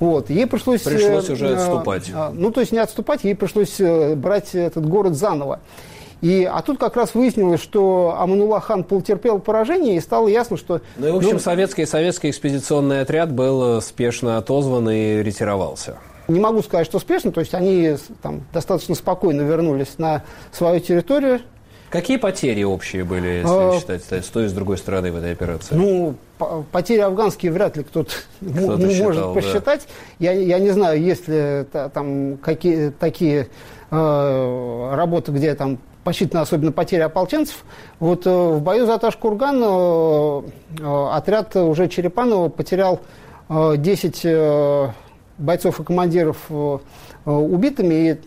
Вот. 0.00 0.30
Ей 0.30 0.46
пришлось... 0.46 0.82
Пришлось 0.82 1.28
э, 1.28 1.32
уже 1.34 1.46
э, 1.46 1.54
отступать. 1.54 2.10
Э, 2.12 2.30
ну, 2.32 2.50
то 2.50 2.60
есть 2.60 2.72
не 2.72 2.78
отступать, 2.78 3.22
ей 3.22 3.36
пришлось 3.36 3.78
э, 3.78 4.14
брать 4.16 4.54
этот 4.54 4.88
город 4.88 5.14
заново. 5.14 5.60
И, 6.22 6.44
а 6.44 6.60
тут 6.62 6.78
как 6.78 6.96
раз 6.96 7.14
выяснилось, 7.14 7.60
что 7.60 8.16
Аманула 8.18 8.60
хан 8.60 8.84
потерпел 8.84 9.38
поражение, 9.38 9.96
и 9.96 10.00
стало 10.00 10.28
ясно, 10.28 10.56
что... 10.56 10.80
Ну 10.96 11.08
и, 11.08 11.10
в 11.12 11.16
общем, 11.16 11.32
ну, 11.34 11.38
советский, 11.38 11.86
советский 11.86 12.30
экспедиционный 12.30 13.00
отряд 13.00 13.32
был 13.32 13.80
спешно 13.80 14.36
отозван 14.36 14.90
и 14.90 15.22
ретировался. 15.22 15.98
Не 16.28 16.40
могу 16.40 16.62
сказать, 16.62 16.86
что 16.86 16.98
спешно, 16.98 17.32
то 17.32 17.40
есть 17.40 17.54
они 17.54 17.96
там, 18.22 18.42
достаточно 18.52 18.94
спокойно 18.94 19.42
вернулись 19.42 19.98
на 19.98 20.22
свою 20.52 20.80
территорию, 20.80 21.40
Какие 21.90 22.18
потери 22.18 22.62
общие 22.62 23.02
были, 23.02 23.26
если 23.42 23.48
а, 23.48 23.78
считать, 23.80 24.24
с 24.24 24.28
той 24.28 24.44
и 24.44 24.48
с 24.48 24.52
другой 24.52 24.78
стороны 24.78 25.10
в 25.10 25.16
этой 25.16 25.32
операции? 25.32 25.74
Ну, 25.74 26.14
потери 26.70 27.00
афганские 27.00 27.50
вряд 27.50 27.76
ли 27.76 27.82
кто-то, 27.82 28.12
кто 28.40 28.76
может 28.76 28.92
считал, 28.92 29.34
посчитать. 29.34 29.88
Да. 30.20 30.30
Я, 30.30 30.32
я 30.32 30.58
не 30.60 30.70
знаю, 30.70 31.02
есть 31.02 31.26
ли 31.26 31.64
там 31.92 32.38
какие 32.38 32.90
такие 32.90 33.48
э, 33.90 34.90
работы, 34.94 35.32
где 35.32 35.56
там 35.56 35.78
посчитаны 36.04 36.42
особенно 36.42 36.70
потери 36.70 37.00
ополченцев. 37.00 37.64
Вот 37.98 38.24
э, 38.24 38.30
в 38.30 38.62
бою 38.62 38.86
за 38.86 38.96
Ташкурган 38.98 39.60
э, 39.60 40.42
э, 40.78 41.08
отряд 41.12 41.56
уже 41.56 41.88
Черепанова 41.88 42.50
потерял 42.50 43.00
э, 43.48 43.74
10 43.76 44.20
э, 44.24 44.88
бойцов 45.38 45.80
и 45.80 45.82
командиров 45.84 46.36
э, 46.50 46.78
убитыми 47.24 47.94
и 47.94 48.20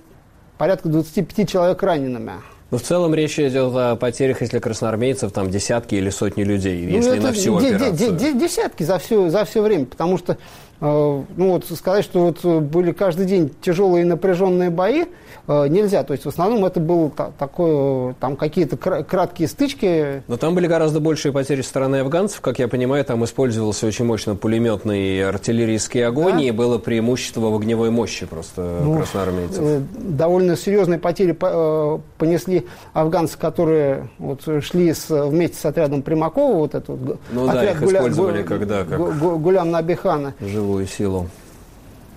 порядка 0.57 0.89
25 0.89 1.49
человек 1.49 1.81
ранеными. 1.81 2.33
Но 2.73 2.79
ну, 2.79 2.83
в 2.83 2.87
целом 2.87 3.13
речь 3.13 3.37
идет 3.37 3.71
о 3.75 3.95
потерях, 3.95 4.41
если 4.41 4.57
красноармейцев, 4.57 5.31
там 5.31 5.51
десятки 5.51 5.93
или 5.93 6.09
сотни 6.09 6.43
людей, 6.43 6.87
ну, 6.87 6.95
если 6.95 7.19
на 7.19 7.31
всю 7.31 7.59
де- 7.59 7.67
операцию. 7.67 8.13
Де- 8.13 8.33
де- 8.33 8.39
десятки 8.39 8.81
за 8.81 8.97
все, 8.97 9.29
за 9.29 9.45
все 9.45 9.61
время, 9.61 9.85
потому 9.85 10.17
что, 10.17 10.37
ну 10.83 11.25
вот 11.37 11.65
сказать, 11.65 12.03
что 12.03 12.25
вот 12.25 12.63
были 12.63 12.91
каждый 12.91 13.25
день 13.25 13.51
тяжелые 13.61 14.05
напряженные 14.05 14.69
бои, 14.69 15.05
Э, 15.45 15.67
нельзя. 15.67 16.03
То 16.03 16.13
есть 16.13 16.25
в 16.25 16.29
основном 16.29 16.63
это 16.65 16.79
был 16.79 17.11
такое, 17.37 18.13
там 18.19 18.35
какие-то 18.37 18.77
краткие 18.77 19.47
стычки. 19.47 20.23
Но 20.27 20.37
там 20.37 20.55
были 20.55 20.67
гораздо 20.67 20.99
большие 20.99 21.31
потери 21.33 21.61
со 21.61 21.69
стороны 21.69 21.97
афганцев, 21.97 22.39
как 22.41 22.59
я 22.59 22.67
понимаю, 22.67 23.03
там 23.03 23.23
использовался 23.25 23.85
очень 23.85 24.05
мощно 24.05 24.35
пулеметный 24.35 25.17
и 25.17 25.19
артиллерийский 25.19 26.05
огонь, 26.05 26.35
да? 26.35 26.41
и 26.41 26.51
было 26.51 26.77
преимущество 26.77 27.49
в 27.49 27.55
огневой 27.55 27.89
мощи 27.89 28.25
просто 28.25 28.79
ну, 28.83 28.97
красноармейцев. 28.97 29.59
Э, 29.61 29.81
довольно 29.97 30.55
серьезные 30.55 30.99
потери 30.99 31.35
э, 31.39 31.99
понесли 32.17 32.65
афганцы, 32.93 33.37
которые 33.37 34.09
вот 34.19 34.41
шли 34.63 34.93
с, 34.93 35.09
вместе 35.09 35.57
с 35.57 35.65
отрядом 35.65 36.03
Примакова, 36.03 36.55
вот 36.55 36.75
этот. 36.75 36.99
ну, 36.99 37.15
отряд. 37.15 37.17
Ну 37.31 37.47
да, 37.47 37.71
их 37.71 37.79
Гуля, 37.81 37.97
использовали 37.99 38.43
Гуля, 38.43 38.43
когда 38.43 38.83
как. 38.85 39.41
Гулям 39.41 39.71
Набихана. 39.71 40.35
20 40.39 40.53
живую 40.73 40.87
силу. 40.87 41.29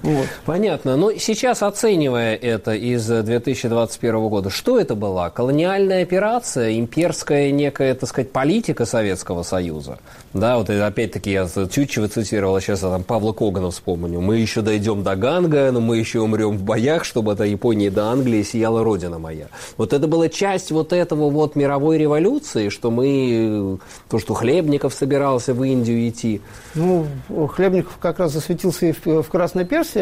Вот. 0.03 0.27
Понятно. 0.45 0.97
Но 0.97 1.13
сейчас, 1.15 1.63
оценивая 1.63 2.35
это 2.35 2.75
из 2.75 3.07
2021 3.07 4.29
года, 4.29 4.51
что 4.51 4.79
это 4.79 4.95
была? 4.95 5.31
Колониальная 5.31 6.03
операция, 6.03 6.79
имперская 6.79 7.51
некая, 7.51 7.95
так 7.95 8.09
сказать, 8.09 8.31
политика 8.31 8.85
Советского 8.85 9.43
Союза? 9.43 9.99
Да, 10.33 10.59
вот 10.59 10.69
опять-таки 10.69 11.31
я 11.31 11.47
Тютчева 11.47 12.09
цитировал, 12.09 12.61
сейчас 12.61 12.83
я 12.83 12.91
там 12.91 13.03
Павла 13.03 13.33
Когана 13.33 13.71
вспомню. 13.71 14.21
Мы 14.21 14.37
еще 14.37 14.61
дойдем 14.61 15.03
до 15.03 15.17
Ганга, 15.17 15.71
но 15.73 15.81
мы 15.81 15.97
еще 15.97 16.21
умрем 16.21 16.59
в 16.59 16.63
боях, 16.63 17.05
чтобы 17.05 17.33
от 17.33 17.41
Японии 17.41 17.89
до 17.89 18.11
Англии 18.11 18.43
сияла 18.43 18.85
родина 18.85 19.19
моя. 19.19 19.49
Вот 19.77 19.93
это 19.93 20.07
была 20.07 20.29
часть 20.29 20.71
вот 20.71 20.93
этого 20.93 21.31
вот 21.31 21.57
мировой 21.57 21.99
революции, 21.99 22.69
что 22.69 22.91
мы, 22.91 23.79
то, 24.11 24.19
что 24.19 24.35
Хлебников 24.35 24.95
собирался 24.95 25.55
в 25.55 25.65
Индию 25.65 26.09
идти. 26.09 26.41
Ну, 26.75 27.07
Хлебников 27.49 27.97
как 27.99 28.19
раз 28.19 28.33
засветился 28.33 28.87
и 28.87 28.93
в, 28.93 29.23
в 29.23 29.29
Красной 29.29 29.65
Персии, 29.65 29.96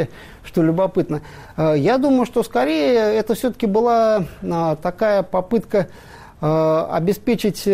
что 0.45 0.63
любопытно. 0.63 1.23
Э, 1.57 1.75
я 1.77 1.99
думаю, 1.99 2.27
что 2.27 2.43
скорее 2.43 3.15
это 3.15 3.35
все-таки 3.35 3.67
была 3.67 4.25
э, 4.43 4.77
такая 4.83 5.23
попытка 5.23 5.89
э, 6.41 6.87
обеспечить 6.91 7.69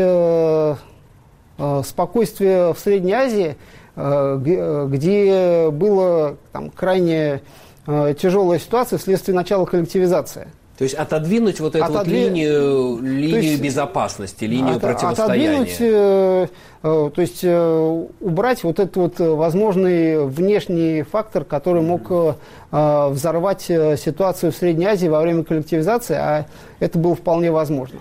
спокойствие 1.85 2.73
в 2.73 2.79
Средней 2.79 3.13
Азии, 3.13 3.57
где 3.95 5.69
была 5.71 6.37
там, 6.53 6.71
крайне 6.71 7.43
тяжелая 7.85 8.59
ситуация 8.59 8.99
вследствие 8.99 9.37
начала 9.37 9.67
коллективизации. 9.67 10.49
То 10.81 10.85
есть 10.85 10.95
отодвинуть 10.95 11.61
вот 11.61 11.77
эту 11.77 11.85
Отодви... 11.85 11.99
вот 11.99 12.29
линию, 12.31 12.99
линию 13.03 13.43
есть, 13.43 13.63
безопасности, 13.63 14.47
линию 14.47 14.77
от, 14.77 14.81
противостояния. 14.81 15.59
Отодвинуть, 15.59 15.77
э, 15.79 16.47
э, 16.83 17.11
то 17.15 17.21
есть 17.21 17.41
э, 17.43 18.07
убрать 18.21 18.65
вот 18.65 18.79
этот 18.79 18.97
вот 18.97 19.19
возможный 19.19 20.25
внешний 20.25 21.03
фактор, 21.03 21.45
который 21.45 21.83
мог 21.83 22.11
э, 22.11 23.09
взорвать 23.11 23.67
э, 23.69 23.99
ситуацию 23.99 24.53
в 24.53 24.57
Средней 24.57 24.87
Азии 24.87 25.07
во 25.09 25.21
время 25.21 25.45
коллективизации, 25.45 26.15
а 26.15 26.47
это 26.79 26.99
было 26.99 27.15
вполне 27.15 27.53
возможно. 27.53 27.99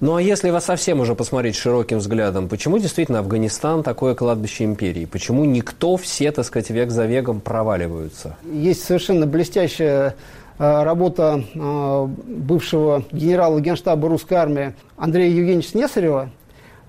Ну 0.00 0.16
а 0.16 0.20
если 0.20 0.50
вас 0.50 0.66
совсем 0.66 1.00
уже 1.00 1.14
посмотреть 1.14 1.56
широким 1.56 2.00
взглядом, 2.00 2.50
почему 2.50 2.76
действительно 2.76 3.20
Афганистан 3.20 3.82
такое 3.82 4.14
кладбище 4.14 4.64
империи? 4.64 5.06
Почему 5.06 5.46
никто, 5.46 5.96
все, 5.96 6.32
так 6.32 6.44
сказать, 6.44 6.68
век 6.68 6.90
за 6.90 7.06
веком 7.06 7.40
проваливаются? 7.40 8.36
Есть 8.52 8.84
совершенно 8.84 9.26
блестящая 9.26 10.08
Э, 10.08 10.12
работа 10.58 11.42
э, 11.54 12.06
бывшего 12.06 13.02
генерала 13.10 13.60
генштаба 13.60 14.08
русской 14.08 14.34
армии 14.34 14.74
Андрея 14.96 15.30
Евгеньевича 15.30 15.76
Несарева 15.76 16.30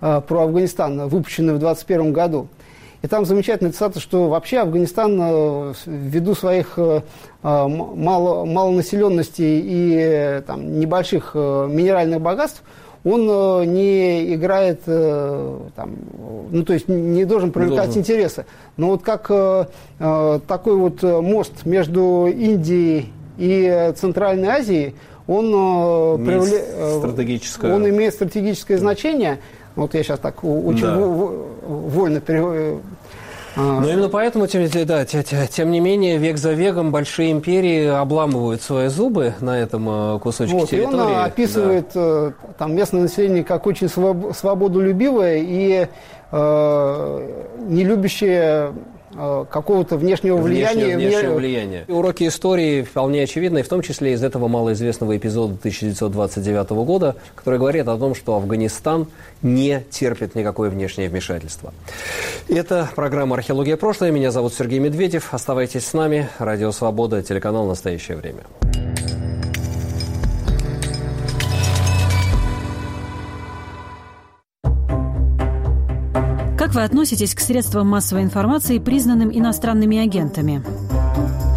э, 0.01 0.21
про 0.27 0.43
Афганистан, 0.43 1.07
выпущенная 1.07 1.55
в 1.55 1.59
2021 1.59 2.13
году. 2.13 2.47
И 3.01 3.07
там 3.07 3.25
замечательная 3.25 3.71
цитата, 3.71 3.99
что 3.99 4.29
вообще 4.29 4.59
Афганистан 4.59 5.75
ввиду 5.85 6.33
своих 6.33 6.79
мало, 7.43 8.45
малонаселенности 8.45 9.43
и 9.43 10.41
там, 10.47 10.79
небольших 10.79 11.35
минеральных 11.35 12.19
богатств, 12.19 12.63
он 13.03 13.27
не 13.71 14.33
играет, 14.33 14.85
там, 14.85 15.95
ну 16.49 16.63
то 16.63 16.73
есть 16.73 16.87
не 16.87 17.25
должен 17.25 17.51
привлекать 17.51 17.85
должен. 17.89 18.01
интересы. 18.01 18.45
Но 18.75 18.87
вот 18.87 19.03
как 19.03 19.27
такой 19.99 20.75
вот 20.75 21.03
мост 21.03 21.63
между 21.65 22.25
Индией 22.25 23.13
и 23.37 23.93
Центральной 23.95 24.49
Азии, 24.49 24.95
он, 25.27 25.51
э, 25.53 26.17
имеет 26.17 26.25
привле... 26.25 26.65
Э, 26.67 26.99
стратегическое... 26.99 27.73
он 27.73 27.89
имеет 27.89 28.13
стратегическое 28.13 28.77
значение. 28.77 29.39
Вот 29.75 29.93
я 29.93 30.03
сейчас 30.03 30.19
так 30.19 30.43
очень 30.43 30.85
да. 30.85 30.97
вольно 30.97 32.21
перевожу. 32.21 32.81
А. 33.57 33.79
Но 33.79 33.89
именно 33.89 34.09
поэтому, 34.09 34.47
тем, 34.47 34.67
да, 34.85 35.05
тем 35.05 35.71
не 35.71 35.79
менее, 35.79 36.17
век 36.17 36.37
за 36.37 36.51
веком 36.51 36.91
большие 36.91 37.31
империи 37.31 37.85
обламывают 37.85 38.61
свои 38.61 38.89
зубы 38.89 39.33
на 39.39 39.57
этом 39.57 40.15
э, 40.15 40.19
кусочке 40.19 40.55
вот, 40.55 40.69
территории. 40.69 40.93
И 40.93 41.15
он 41.15 41.23
описывает 41.23 41.87
да. 41.93 42.33
там, 42.57 42.75
местное 42.75 43.01
население 43.01 43.43
как 43.43 43.65
очень 43.65 43.87
свободолюбивое 43.89 45.37
и 45.37 45.87
э, 46.31 47.29
не 47.67 47.83
любящее 47.83 48.73
Э, 48.73 48.73
какого-то 49.15 49.97
внешнего 49.97 50.37
влияния. 50.37 50.95
Внешнего 50.97 51.35
влияния. 51.35 51.85
Уроки 51.87 52.27
истории 52.27 52.83
вполне 52.83 53.23
очевидны, 53.23 53.63
в 53.63 53.67
том 53.67 53.81
числе 53.81 54.13
из 54.13 54.23
этого 54.23 54.47
малоизвестного 54.47 55.17
эпизода 55.17 55.55
1929 55.55 56.69
года, 56.85 57.15
который 57.35 57.59
говорит 57.59 57.87
о 57.87 57.97
том, 57.97 58.15
что 58.15 58.35
Афганистан 58.35 59.07
не 59.41 59.83
терпит 59.89 60.35
никакое 60.35 60.69
внешнее 60.69 61.09
вмешательство. 61.09 61.73
Это 62.49 62.89
программа 62.95 63.35
«Археология. 63.35 63.77
Прошлое». 63.77 64.11
Меня 64.11 64.31
зовут 64.31 64.53
Сергей 64.53 64.79
Медведев. 64.79 65.33
Оставайтесь 65.33 65.85
с 65.85 65.93
нами. 65.93 66.29
Радио 66.39 66.71
«Свобода», 66.71 67.21
телеканал 67.21 67.65
«Настоящее 67.65 68.17
время». 68.17 68.43
Вы 76.75 76.83
относитесь 76.83 77.33
к 77.33 77.39
средствам 77.39 77.87
массовой 77.87 78.23
информации, 78.23 78.79
признанным 78.79 79.31
иностранными 79.31 79.97
агентами? 79.97 80.61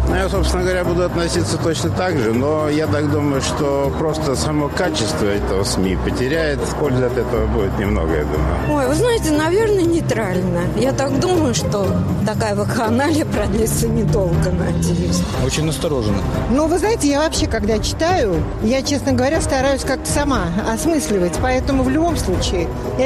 Ну, 0.09 0.15
я, 0.15 0.27
собственно 0.27 0.63
говоря, 0.63 0.83
буду 0.83 1.03
относиться 1.03 1.57
точно 1.57 1.91
так 1.91 2.17
же, 2.17 2.33
но 2.33 2.67
я 2.67 2.87
так 2.87 3.11
думаю, 3.11 3.41
что 3.41 3.93
просто 3.99 4.35
само 4.35 4.67
качество 4.69 5.25
этого 5.25 5.63
СМИ 5.63 5.97
потеряет. 6.03 6.59
Пользы 6.79 7.03
от 7.03 7.15
этого 7.15 7.45
будет 7.45 7.77
немного, 7.77 8.15
я 8.15 8.23
думаю. 8.23 8.79
Ой, 8.79 8.87
вы 8.87 8.95
знаете, 8.95 9.31
наверное, 9.31 9.83
нейтрально. 9.83 10.61
Я 10.77 10.93
так 10.93 11.19
думаю, 11.19 11.53
что 11.53 11.85
такая 12.25 12.55
вакханалия 12.55 13.25
продлится 13.25 13.87
недолго, 13.87 14.51
надеюсь. 14.51 15.21
Очень 15.45 15.65
настороженно. 15.65 16.23
Ну, 16.49 16.65
вы 16.65 16.79
знаете, 16.79 17.07
я 17.07 17.19
вообще, 17.19 17.45
когда 17.45 17.77
читаю, 17.77 18.33
я, 18.63 18.81
честно 18.81 19.11
говоря, 19.11 19.41
стараюсь 19.41 19.83
как-то 19.83 20.09
сама 20.09 20.45
осмысливать. 20.73 21.33
Поэтому 21.39 21.83
в 21.83 21.89
любом 21.89 22.17
случае, 22.17 22.61
я 22.61 22.95